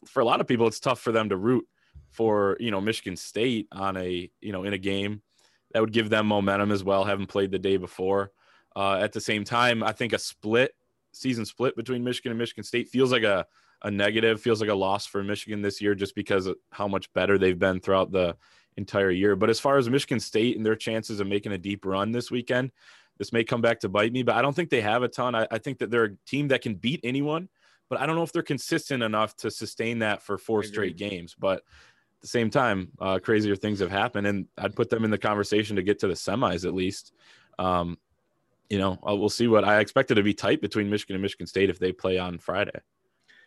[0.06, 1.68] for a lot of people, it's tough for them to root
[2.12, 5.24] for, you know, Michigan State on a, you know, in a game
[5.72, 8.32] that would give them momentum as well, having played the day before.
[8.76, 10.72] Uh, at the same time, I think a split
[11.12, 13.46] season split between Michigan and Michigan State feels like a,
[13.84, 17.12] a negative, feels like a loss for Michigan this year just because of how much
[17.14, 18.36] better they've been throughout the
[18.78, 19.36] entire year.
[19.36, 22.30] But as far as Michigan State and their chances of making a deep run this
[22.30, 22.72] weekend,
[23.18, 25.34] this may come back to bite me, but I don't think they have a ton.
[25.34, 27.50] I, I think that they're a team that can beat anyone,
[27.90, 31.36] but I don't know if they're consistent enough to sustain that for four straight games.
[31.38, 31.64] But
[32.22, 35.76] the same time, uh, crazier things have happened, and I'd put them in the conversation
[35.76, 37.14] to get to the semis at least.
[37.60, 37.98] Um,
[38.70, 41.22] you know, uh, we'll see what I expect it to be tight between Michigan and
[41.22, 42.80] Michigan State if they play on Friday.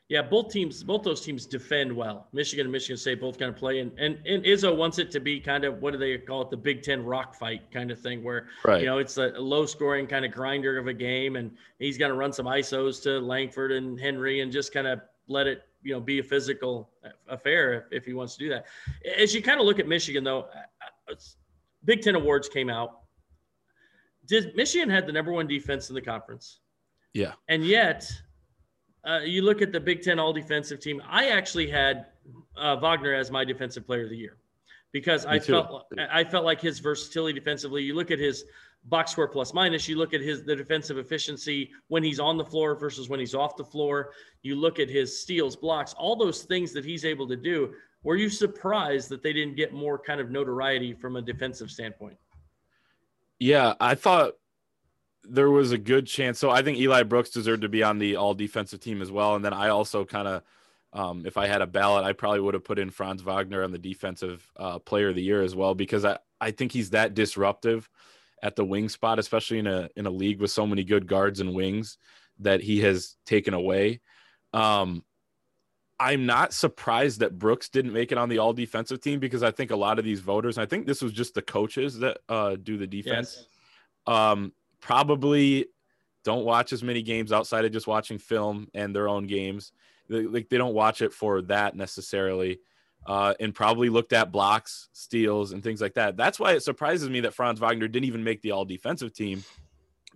[0.08, 2.26] Yeah, both teams, both those teams defend well.
[2.32, 5.20] Michigan and Michigan State both kind of play, and and, and Izzo wants it to
[5.20, 8.00] be kind of what do they call it, the Big Ten rock fight kind of
[8.00, 8.80] thing, where Right.
[8.80, 12.10] you know it's a low scoring kind of grinder of a game, and he's going
[12.10, 15.92] to run some isos to Langford and Henry, and just kind of let it you
[15.92, 16.90] know be a physical
[17.28, 18.66] affair if, if he wants to do that.
[19.18, 20.46] As you kind of look at Michigan, though,
[21.84, 23.00] Big Ten awards came out.
[24.26, 26.60] Did Michigan had the number one defense in the conference?
[27.14, 27.32] Yeah.
[27.48, 28.10] And yet,
[29.04, 31.02] uh, you look at the Big Ten all defensive team.
[31.08, 32.06] I actually had
[32.56, 34.36] uh, Wagner as my defensive player of the year
[34.92, 35.52] because I too.
[35.52, 37.82] felt I felt like his versatility defensively.
[37.82, 38.44] You look at his
[38.84, 39.88] box score plus minus.
[39.88, 43.34] You look at his the defensive efficiency when he's on the floor versus when he's
[43.34, 44.12] off the floor.
[44.42, 47.72] You look at his steals, blocks, all those things that he's able to do.
[48.02, 52.16] Were you surprised that they didn't get more kind of notoriety from a defensive standpoint?
[53.38, 54.34] Yeah, I thought
[55.24, 56.38] there was a good chance.
[56.38, 59.36] So I think Eli Brooks deserved to be on the all defensive team as well.
[59.36, 60.42] And then I also kind of,
[60.94, 63.70] um, if I had a ballot, I probably would have put in Franz Wagner on
[63.70, 67.14] the defensive uh, player of the year as well, because I, I think he's that
[67.14, 67.88] disruptive
[68.42, 71.40] at the wing spot, especially in a, in a league with so many good guards
[71.40, 71.98] and wings
[72.38, 74.00] that he has taken away.
[74.52, 75.04] Um,
[75.98, 79.50] I'm not surprised that Brooks didn't make it on the all defensive team because I
[79.50, 82.56] think a lot of these voters, I think this was just the coaches that uh,
[82.56, 83.46] do the defense
[84.06, 85.66] um, probably
[86.24, 89.72] don't watch as many games outside of just watching film and their own games.
[90.08, 92.60] They, like they don't watch it for that necessarily,
[93.06, 96.16] uh, and probably looked at blocks, steals, and things like that.
[96.16, 99.42] That's why it surprises me that Franz Wagner didn't even make the all defensive team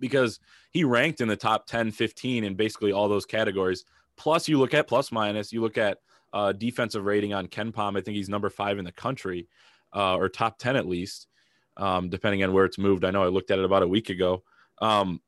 [0.00, 3.84] because he ranked in the top 10, 15 in basically all those categories.
[4.16, 5.98] Plus, you look at plus minus, you look at
[6.32, 7.96] uh, defensive rating on KenPom.
[7.96, 9.48] I think he's number five in the country,
[9.94, 11.28] uh, or top 10 at least
[11.76, 13.04] um, depending on where it's moved.
[13.04, 14.42] I know I looked at it about a week ago.
[14.80, 15.20] Um,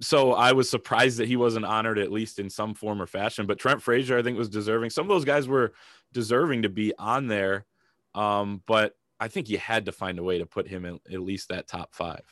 [0.00, 3.46] so I was surprised that he wasn't honored at least in some form or fashion.
[3.46, 4.90] But Trent Frazier, I think, was deserving.
[4.90, 5.72] Some of those guys were
[6.12, 7.66] deserving to be on there,
[8.14, 11.20] um, but I think you had to find a way to put him in at
[11.20, 12.22] least that top five.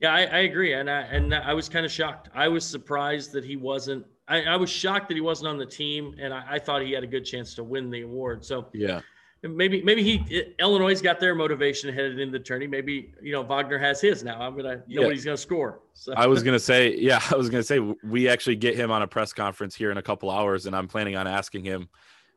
[0.00, 2.30] Yeah, I, I agree, and I and I was kind of shocked.
[2.34, 4.06] I was surprised that he wasn't.
[4.28, 6.92] I, I was shocked that he wasn't on the team, and I, I thought he
[6.92, 8.44] had a good chance to win the award.
[8.44, 9.02] So Yeah,
[9.42, 12.66] maybe maybe he Illinois's got their motivation headed into the tourney.
[12.66, 14.40] Maybe you know Wagner has his now.
[14.40, 15.00] I'm gonna Yeah.
[15.00, 15.80] nobody's gonna score.
[15.94, 19.02] So I was gonna say, yeah, I was gonna say we actually get him on
[19.02, 21.88] a press conference here in a couple hours, and I'm planning on asking him,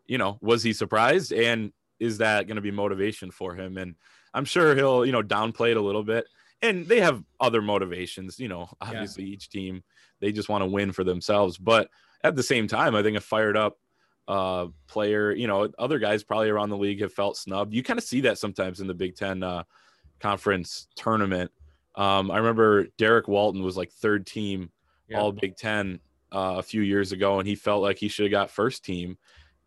[0.08, 3.78] you know, was he surprised, and is that to be motivation for him?
[3.78, 3.96] And
[4.34, 6.26] I'm sure he'll, you know, downplay it a little bit.
[6.62, 8.70] And they have other motivations, you know.
[8.82, 9.84] Obviously, each team
[10.22, 11.90] they just want to win for themselves, but
[12.24, 13.78] at the same time, I think a fired up
[14.28, 17.74] uh, player, you know, other guys probably around the league have felt snubbed.
[17.74, 19.44] You kind of see that sometimes in the Big Ten.
[19.44, 19.64] Uh,
[20.24, 21.52] conference tournament.
[21.96, 24.72] Um, I remember Derrick Walton was like third team
[25.10, 25.20] Yeah.
[25.20, 26.00] All Big Ten
[26.32, 29.18] uh, a few years ago, and he felt like he should have got first team,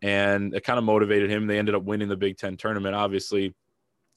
[0.01, 1.47] and it kind of motivated him.
[1.47, 2.95] They ended up winning the Big Ten tournament.
[2.95, 3.53] Obviously,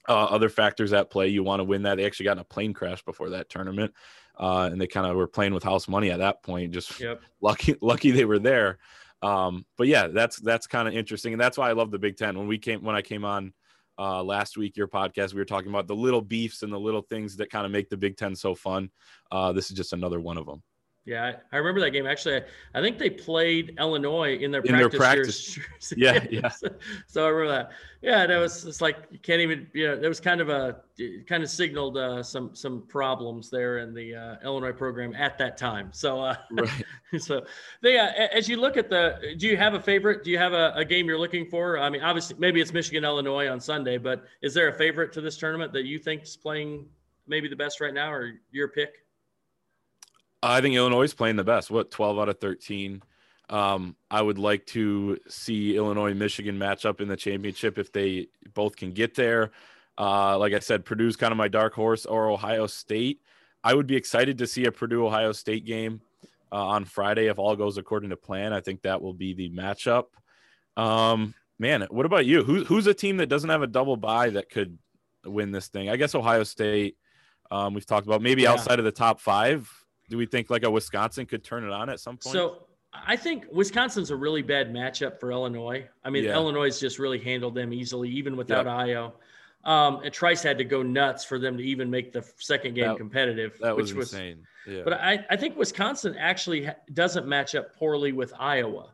[0.09, 1.27] uh, other factors at play.
[1.27, 1.95] You want to win that.
[1.95, 3.93] They actually got in a plane crash before that tournament,
[4.37, 6.73] uh, and they kind of were playing with house money at that point.
[6.73, 7.21] Just Yep.
[7.41, 8.79] lucky, lucky they were there.
[9.21, 12.17] Um, but yeah, that's that's kind of interesting, and that's why I love the Big
[12.17, 12.37] Ten.
[12.37, 13.53] When we came, when I came on
[13.99, 17.03] uh, last week, your podcast, we were talking about the little beefs and the little
[17.03, 18.89] things that kind of make the Big Ten so fun.
[19.31, 20.63] Uh, this is just another one of them.
[21.03, 22.05] Yeah, I, I remember that game.
[22.05, 22.41] Actually, I,
[22.75, 25.57] I think they played Illinois in their In their practice.
[25.57, 25.57] practice.
[25.57, 25.93] years.
[25.97, 26.49] Yeah, yeah.
[26.49, 26.67] So,
[27.07, 27.71] so I remember that.
[28.03, 29.67] Yeah, that was it's like you can't even.
[29.73, 30.81] You know, there was kind of a
[31.27, 35.57] kind of signaled uh, some some problems there in the uh, Illinois program at that
[35.57, 35.89] time.
[35.91, 36.69] So uh, Right.
[37.17, 37.45] so
[37.81, 40.23] they uh, as you look at the, do you have a favorite?
[40.23, 41.79] Do you have a, a game you're looking for?
[41.79, 45.21] I mean, obviously maybe it's Michigan Illinois on Sunday, but is there a favorite to
[45.21, 46.85] this tournament that you think is playing
[47.25, 49.03] maybe the best right now, or your pick?
[50.43, 51.69] I think Illinois is playing the best.
[51.69, 53.01] What, 12 out of 13?
[53.49, 58.27] Um, I would like to see Illinois Michigan match up in the championship if they
[58.53, 59.51] both can get there.
[59.97, 63.21] Uh, like I said, Purdue's kind of my dark horse or Ohio State.
[63.63, 66.01] I would be excited to see a Purdue Ohio State game
[66.51, 68.53] uh, on Friday if all goes according to plan.
[68.53, 70.05] I think that will be the matchup.
[70.77, 72.43] Um, man, what about you?
[72.43, 74.79] Who, who's a team that doesn't have a double bye that could
[75.25, 75.89] win this thing?
[75.89, 76.95] I guess Ohio State.
[77.51, 78.53] Um, we've talked about maybe Yeah.
[78.53, 79.69] outside of the top five.
[80.11, 82.33] Do we think like a Wisconsin could turn it on at some point?
[82.33, 85.87] So I think Wisconsin's a really bad matchup for Illinois.
[86.03, 86.33] I mean, Yeah.
[86.33, 88.75] Illinois just really handled them easily, even without Yep.
[88.75, 89.13] Ayo.
[89.63, 92.87] Um, and Trice had to go nuts for them to even make the second game
[92.89, 94.13] That- competitive, that was which was.
[94.13, 94.45] insane.
[94.67, 94.81] yeah.
[94.83, 98.93] But I, I think Wisconsin actually doesn't match up poorly with Iowa,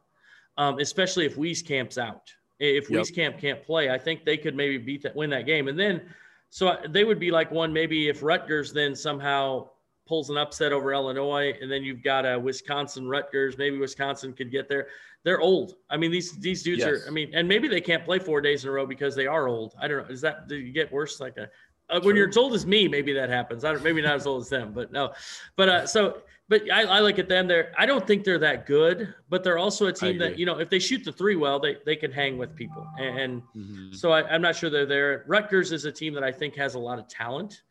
[0.57, 2.31] um, especially if Wieskamp's out.
[2.59, 3.01] If Yep.
[3.01, 5.67] Wieskamp can't play, I think they could maybe beat that, win that game.
[5.67, 6.13] And then,
[6.51, 9.69] so they would be like one maybe if Rutgers then somehow
[10.07, 13.57] pulls an upset over Illinois, and then you've got a Wisconsin Rutgers.
[13.57, 14.87] Maybe Wisconsin could get there.
[15.23, 15.75] They're old.
[15.89, 16.87] I mean, these these dudes Yes.
[16.87, 17.07] are.
[17.07, 19.47] I mean, and maybe they can't play four days in a row because they are
[19.47, 19.75] old.
[19.79, 20.13] I don't know.
[20.13, 21.19] Is that do you get worse?
[21.19, 21.49] Like a
[21.89, 23.63] uh, when you're as old as me, maybe that happens.
[23.65, 23.83] I don't.
[23.83, 25.13] Maybe not as old as them, but no.
[25.55, 27.47] But uh, so, but I, I look at them.
[27.47, 27.73] They're.
[27.77, 30.69] I don't think they're that good, but they're also a team that you know if
[30.69, 32.85] they shoot the three well, they they can hang with people.
[32.99, 33.95] And, and Mhm.
[33.95, 35.23] so I, I'm not sure they're there.
[35.27, 37.63] Rutgers is a team that I think has a lot of talent.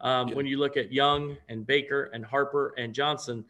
[0.00, 0.34] Um, Yeah.
[0.34, 3.44] When you look at Young and Baker and Harper and Johnson,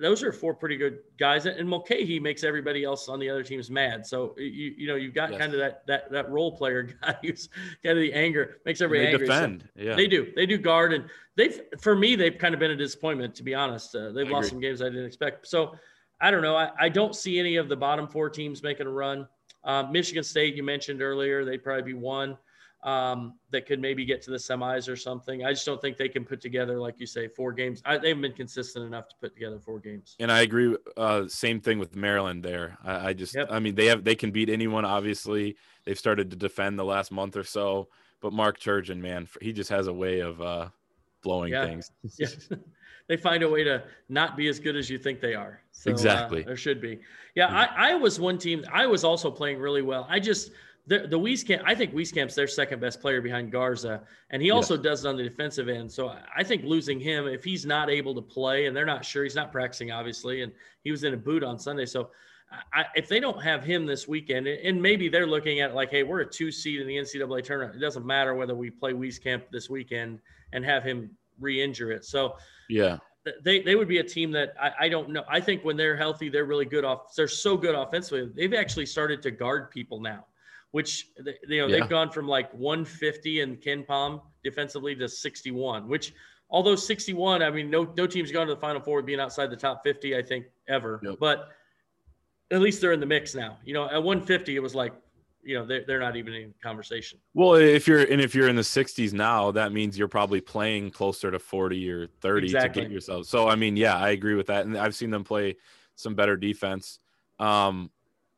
[0.00, 1.44] those are four pretty good guys.
[1.44, 4.06] And Mulcahy makes everybody else on the other teams mad.
[4.06, 5.40] So you you know you've got Yes.
[5.40, 7.48] kind of that that that role player guy who's
[7.84, 9.26] kind of the anger makes And everybody they angry.
[9.26, 9.68] So- defend.
[9.76, 9.96] yeah.
[9.96, 10.32] they do.
[10.34, 11.04] They do guard, and
[11.36, 13.94] they've for me they've kind of been a disappointment to be honest.
[13.94, 14.50] Uh, they've I lost agree.
[14.50, 15.46] some games I didn't expect.
[15.48, 15.74] So
[16.22, 16.56] I don't know.
[16.56, 19.26] I, I don't see any of the bottom four teams making a run.
[19.64, 22.38] Um, Michigan State, you mentioned earlier, they'd probably be one
[22.82, 25.44] um, that could maybe get to the semis or something.
[25.44, 27.82] I just don't think they can put together, like you say, four games.
[27.84, 30.16] I, they haven't been consistent enough to put together four games.
[30.18, 30.74] And I agree.
[30.96, 32.78] Uh, same thing with Maryland there.
[32.82, 33.48] I, I just, Yep.
[33.50, 34.84] I mean, they have, they can beat anyone.
[34.86, 37.88] Obviously, they've started to defend the last month or so.
[38.22, 40.68] But Mark Turgeon, man, he just has a way of uh,
[41.22, 41.66] blowing Yeah.
[41.66, 41.90] things.
[42.18, 42.28] yeah.
[43.08, 45.60] they find a way to not be as good as you think they are.
[45.72, 46.42] So, uh, Exactly.
[46.44, 46.98] there should be.
[47.34, 48.64] Yeah, I, I was one team.
[48.72, 50.06] I was also playing really well.
[50.08, 50.50] I just
[50.90, 51.62] the the Wieskamp.
[51.64, 55.16] I think Wieskamp's their second best player behind Garza, and he also does it on
[55.16, 55.90] the defensive end.
[55.90, 59.22] So I- think losing him, if he's not able to play, and they're not sure,
[59.22, 61.86] he's not practicing obviously, and he was in a boot on Sunday.
[61.86, 62.10] So.
[62.74, 65.88] I, if they don't have him this weekend, and maybe they're looking at it like,
[65.92, 67.76] hey, we're a two seed in the NCAA tournament.
[67.76, 70.18] It doesn't matter whether we play Wieskamp this weekend
[70.52, 72.04] and have him re-injure it.
[72.04, 72.34] So
[72.68, 72.98] Yeah.
[73.44, 75.22] they they would be a team that I, I don't know.
[75.28, 77.14] I think when they're healthy, they're really good off.
[77.14, 78.28] They're so good offensively.
[78.34, 80.26] They've actually started to guard people now,
[80.72, 81.08] which
[81.48, 81.80] you know Yeah.
[81.80, 85.88] they've gone from like 150 in KenPom defensively to 61.
[85.88, 86.14] Which
[86.48, 89.56] although 61, I mean no no team's gone to the Final Four being outside the
[89.56, 90.16] top 50.
[90.16, 91.16] I think ever, Yep.
[91.20, 91.48] but
[92.50, 93.58] at least they're in the mix now.
[93.64, 94.92] You know at 150 it was like
[95.42, 97.18] you know they're, they're not even in conversation.
[97.34, 100.90] Well, if you're and if you're in the 60s now, that means you're probably playing
[100.90, 103.26] closer to 40 or 30 to get yourself.
[103.26, 105.56] So I mean, yeah, I agree with that, and I've seen them play
[105.96, 106.98] some better defense.
[107.38, 107.90] Um,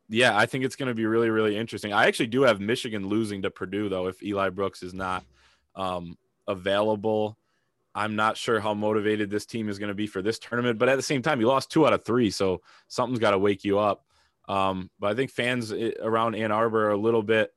[0.09, 1.93] yeah, I think it's going to be really, really interesting.
[1.93, 5.25] I actually do have Michigan losing to Purdue though if Eli Brooks is not
[5.75, 7.39] um, available.
[7.95, 10.89] I'm not sure how motivated this team is going to be for this tournament, but
[10.89, 13.65] at the same time, you lost two out of three, so something's got to wake
[13.65, 14.07] you up.
[14.49, 17.53] Um, but I think fans around Ann Arbor are a little bit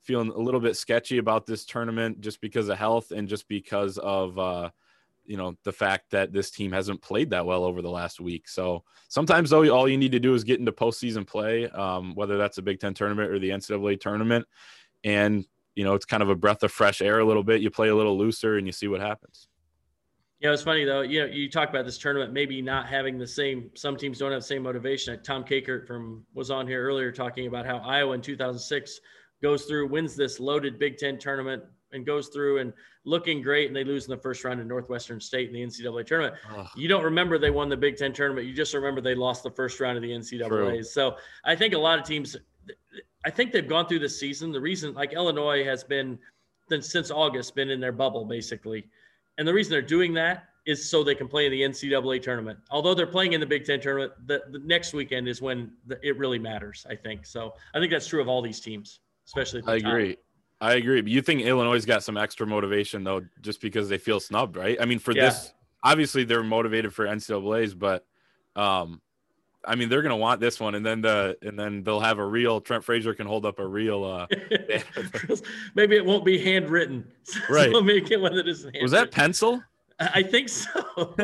[0.00, 3.98] feeling a little bit sketchy about this tournament just because of health and just because
[3.98, 4.70] of uh,
[5.24, 8.48] you know the fact that this team hasn't played that well over the last week.
[8.48, 12.38] So sometimes though, all you need to do is get into postseason play, um, whether
[12.38, 14.46] that's a Big Ten tournament or the NCAA tournament,
[15.04, 15.44] and
[15.74, 17.60] you know, it's kind of a breath of fresh air a little bit.
[17.60, 19.48] You play a little looser and you see what happens.
[20.40, 21.02] Yeah, it's funny though.
[21.02, 23.70] You know, you talk about this tournament maybe not having the same.
[23.74, 25.14] Some teams don't have the same motivation.
[25.14, 29.00] Like Tom Kakert from was on here earlier talking about how Iowa in 2006
[29.42, 31.62] goes through, wins this loaded Big Ten tournament,
[31.92, 32.72] and goes through and
[33.04, 36.06] looking great, and they lose in the first round of Northwestern State in the NCAA
[36.06, 36.34] tournament.
[36.56, 36.68] Ugh.
[36.76, 38.46] You don't remember they won the Big Ten tournament.
[38.46, 40.48] You just remember they lost the first round of the NCAA.
[40.48, 40.82] True.
[40.82, 42.36] So I think a lot of teams,
[43.24, 44.52] I think they've gone through this season.
[44.52, 46.18] The reason, like Illinois, has been
[46.68, 48.88] then since August been in their bubble basically,
[49.38, 52.58] and the reason they're doing that is so they can play in the NCAA tournament.
[52.70, 55.98] Although they're playing in the Big Ten tournament, the, the next weekend is when the,
[56.06, 56.86] it really matters.
[56.88, 57.54] I think so.
[57.74, 59.62] I think that's true of all these teams, especially.
[59.62, 59.92] The I top.
[59.92, 60.16] agree.
[60.60, 61.00] I agree.
[61.00, 64.76] But you think Illinois got some extra motivation though, just because they feel snubbed, right?
[64.80, 65.26] I mean, for Yeah.
[65.26, 65.52] this,
[65.82, 68.04] obviously they're motivated for NCAA's, but
[68.56, 69.00] um,
[69.64, 72.24] I mean, they're gonna want this one, and then the and then they'll have a
[72.24, 74.04] real Trent Frazier can hold up a real.
[74.04, 74.26] uh
[75.74, 77.06] Maybe it won't be handwritten.
[77.48, 77.70] Right.
[77.70, 79.62] So make it one that isn't Was that pencil?
[80.00, 80.70] I I think so.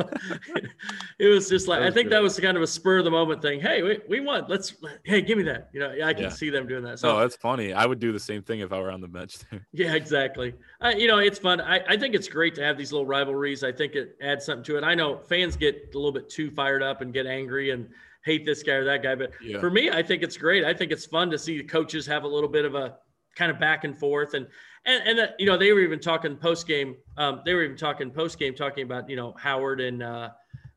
[1.18, 3.04] it was just like That I was think that was kind of a spur of
[3.04, 3.60] the moment thing.
[3.60, 4.44] Hey, we, we won.
[4.48, 4.74] Let's
[5.04, 5.70] hey, give me that.
[5.72, 6.28] You know, I can Yeah.
[6.30, 6.98] see them doing that.
[6.98, 7.72] So No, that's funny.
[7.72, 9.66] I would do the same thing if I were on the bench there.
[9.72, 10.54] Yeah, exactly.
[10.80, 11.60] Uh, you know, it's fun.
[11.60, 13.64] I, I think it's great to have these little rivalries.
[13.64, 14.84] I think it adds something to it.
[14.84, 17.88] I know fans get a little bit too fired up and get angry and
[18.24, 19.60] hate this guy or that guy, but Yeah.
[19.60, 20.64] for me, I think it's great.
[20.64, 22.96] I think it's fun to see the coaches have a little bit of a
[23.36, 24.46] kind of back and forth and
[24.86, 26.96] and and uh, you know they were even talking post game.
[27.18, 30.30] Um, they were even talking post game, talking about you know Howard and uh,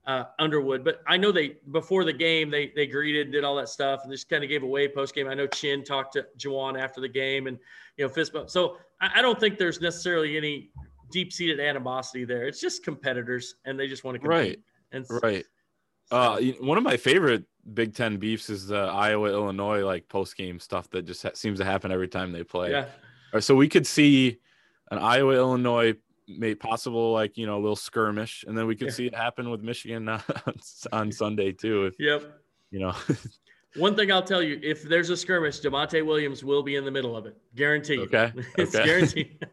[0.07, 0.83] uh, Underwood.
[0.83, 4.11] But I know they before the game they they greeted, did all that stuff, and
[4.11, 5.27] just kind of gave away post game.
[5.27, 7.57] I know Chin talked to Juwan after the game, and
[7.97, 8.49] you know fist bump.
[8.49, 10.71] So I, I don't think there's necessarily any
[11.11, 12.47] deep seated animosity there.
[12.47, 14.29] It's just competitors, and they just want to compete.
[14.37, 14.59] Right.
[14.91, 15.45] And s- Right.
[16.11, 17.43] Uh, one of my favorite
[17.73, 21.59] Big Ten beefs is the Iowa Illinois like post game stuff that just ha- seems
[21.59, 22.71] to happen every time they play.
[22.71, 22.85] yeah.
[23.33, 24.37] Or so we could see
[24.91, 25.95] an Iowa Illinois
[26.27, 28.93] may possible like you know a little skirmish, and then we could Yeah.
[28.93, 30.21] see it happen with Michigan uh,
[30.91, 31.85] on Sunday too.
[31.87, 32.39] If Yep.
[32.71, 32.93] you know,
[33.75, 36.91] One thing I'll tell you: if there's a skirmish, Da'Monte Williams will be in the
[36.91, 37.99] middle of it, guaranteed.
[37.99, 38.83] Okay, it's okay.
[38.85, 39.45] guaranteed.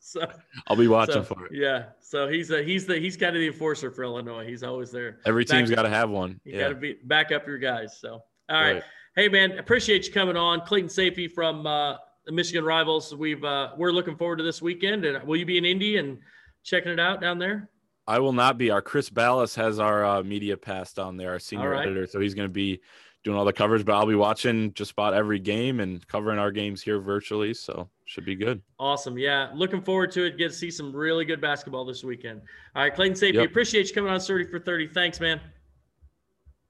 [0.00, 0.26] so,
[0.66, 1.52] I'll be watching so, for it.
[1.54, 1.84] Yeah.
[2.00, 4.44] So he's a, he's the he's kind of the enforcer for Illinois.
[4.46, 5.18] He's always there.
[5.26, 6.40] Every back- team's got to have one.
[6.44, 6.60] You Yeah.
[6.62, 7.96] got to be back up your guys.
[8.00, 8.72] So all right.
[8.74, 8.82] Right.
[9.14, 11.96] Hey man, appreciate you coming on, Clayton Sayfie from uh,
[12.26, 13.14] the Michigan Rivals.
[13.14, 16.18] We've uh, we're looking forward to this weekend, and will you be in Indy and
[16.62, 17.68] checking it out down there?
[18.06, 18.70] I will not be.
[18.70, 21.86] Our Chris Balas has our uh, media pass down there, our senior right.
[21.86, 22.80] editor, so he's going to be
[23.22, 23.84] doing all the coverage.
[23.84, 27.88] But I'll be watching just about every game and covering our games here virtually, so
[28.04, 28.60] should be good.
[28.78, 29.16] Awesome.
[29.16, 29.50] Yeah.
[29.54, 30.36] Looking forward to it.
[30.36, 32.42] Get to see some really good basketball this weekend.
[32.74, 33.50] All right, Clayton Sayfie, Yep.
[33.50, 34.88] appreciate you coming on 30 for 30.
[34.88, 35.40] Thanks, man.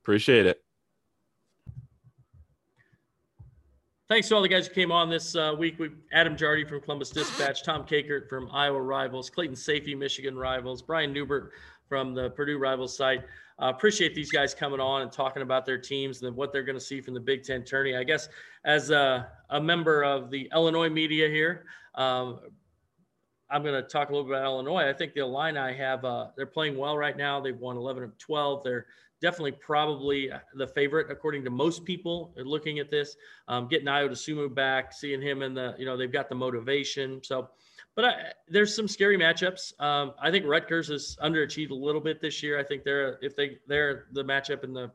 [0.03, 0.62] Appreciate it.
[4.12, 5.78] Thanks to all the guys who came on this uh, week.
[5.78, 10.82] We Adam Jardy from Columbus Dispatch, Tom Kakert from Iowa Rivals, Clayton Sayfie, Michigan Rivals,
[10.82, 11.52] Brian Neubert
[11.88, 13.20] from the Purdue Rivals site.
[13.58, 16.76] Uh, appreciate these guys coming on and talking about their teams and what they're going
[16.76, 17.96] to see from the Big Ten tourney.
[17.96, 18.28] I guess
[18.66, 22.38] as a, a member of the Illinois media here, um,
[23.48, 24.90] I'm going to talk a little bit about Illinois.
[24.90, 27.40] I think the Illini have uh, they're playing well right now.
[27.40, 28.62] They've won 11 of 12.
[28.62, 28.84] They're
[29.22, 33.16] definitely probably the favorite according to most people looking at this.
[33.48, 37.22] Um, getting Ayo Dosunmu back, seeing him in the you know they've got the motivation.
[37.22, 37.48] So,
[37.94, 39.80] but I, there's some scary matchups.
[39.80, 42.58] Um, I think Rutgers has underachieved a little bit this year.
[42.58, 44.90] I think they're if they they're the matchup in the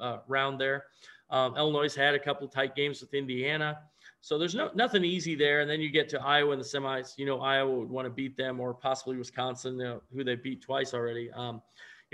[0.00, 0.84] uh, round there.
[1.30, 3.80] Um, Illinois had a couple tight games with Indiana.
[4.20, 7.18] So there's no nothing easy there, and then you get to Iowa in the semis.
[7.18, 10.34] You know, Iowa would want to beat them, or possibly Wisconsin, you know, who they
[10.34, 11.30] beat twice already.
[11.32, 11.60] Um,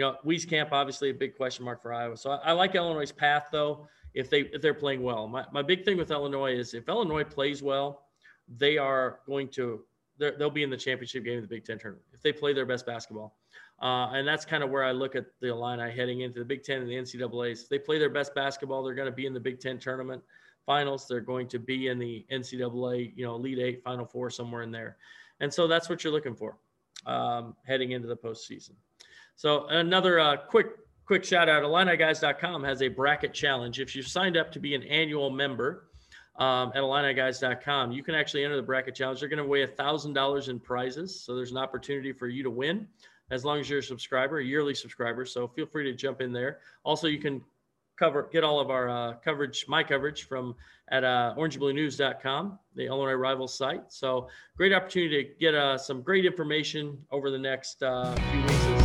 [0.00, 2.16] you know, Wieskamp obviously a big question mark for Iowa.
[2.16, 3.86] So I, I like Illinois' path though.
[4.14, 7.22] If they if they're playing well, my, my big thing with Illinois is if Illinois
[7.22, 8.06] plays well,
[8.48, 9.84] they are going to
[10.18, 12.64] they'll be in the championship game of the Big Ten tournament if they play their
[12.64, 13.36] best basketball.
[13.82, 16.62] Uh, and that's kind of where I look at the Illini heading into the Big
[16.62, 17.64] Ten and the NCAA's.
[17.64, 20.22] If they play their best basketball, they're going to be in the Big Ten tournament
[20.64, 21.06] finals.
[21.06, 24.70] They're going to be in the NCAA, you know, Elite Eight, Final Four, somewhere in
[24.70, 24.96] there.
[25.40, 26.56] And so that's what you're looking for
[27.04, 28.72] um, heading into the postseason.
[29.40, 30.66] So another uh, quick
[31.06, 33.80] quick shout out: IlliniGuys.com has a bracket challenge.
[33.80, 35.88] If you've signed up to be an annual member
[36.36, 39.20] um, at IlliniGuys.com, you can actually enter the bracket challenge.
[39.20, 42.42] They're going to weigh a thousand dollars in prizes, so there's an opportunity for you
[42.42, 42.86] to win
[43.30, 45.24] as long as you're a subscriber, a yearly subscriber.
[45.24, 46.58] So feel free to jump in there.
[46.84, 47.40] Also, you can
[47.98, 50.54] cover get all of our uh, coverage, my coverage from
[50.90, 53.90] at uh, orangebluenews.com, the Illinois Rivals site.
[53.90, 54.28] So
[54.58, 58.79] great opportunity to get uh, some great information over the next uh, few weeks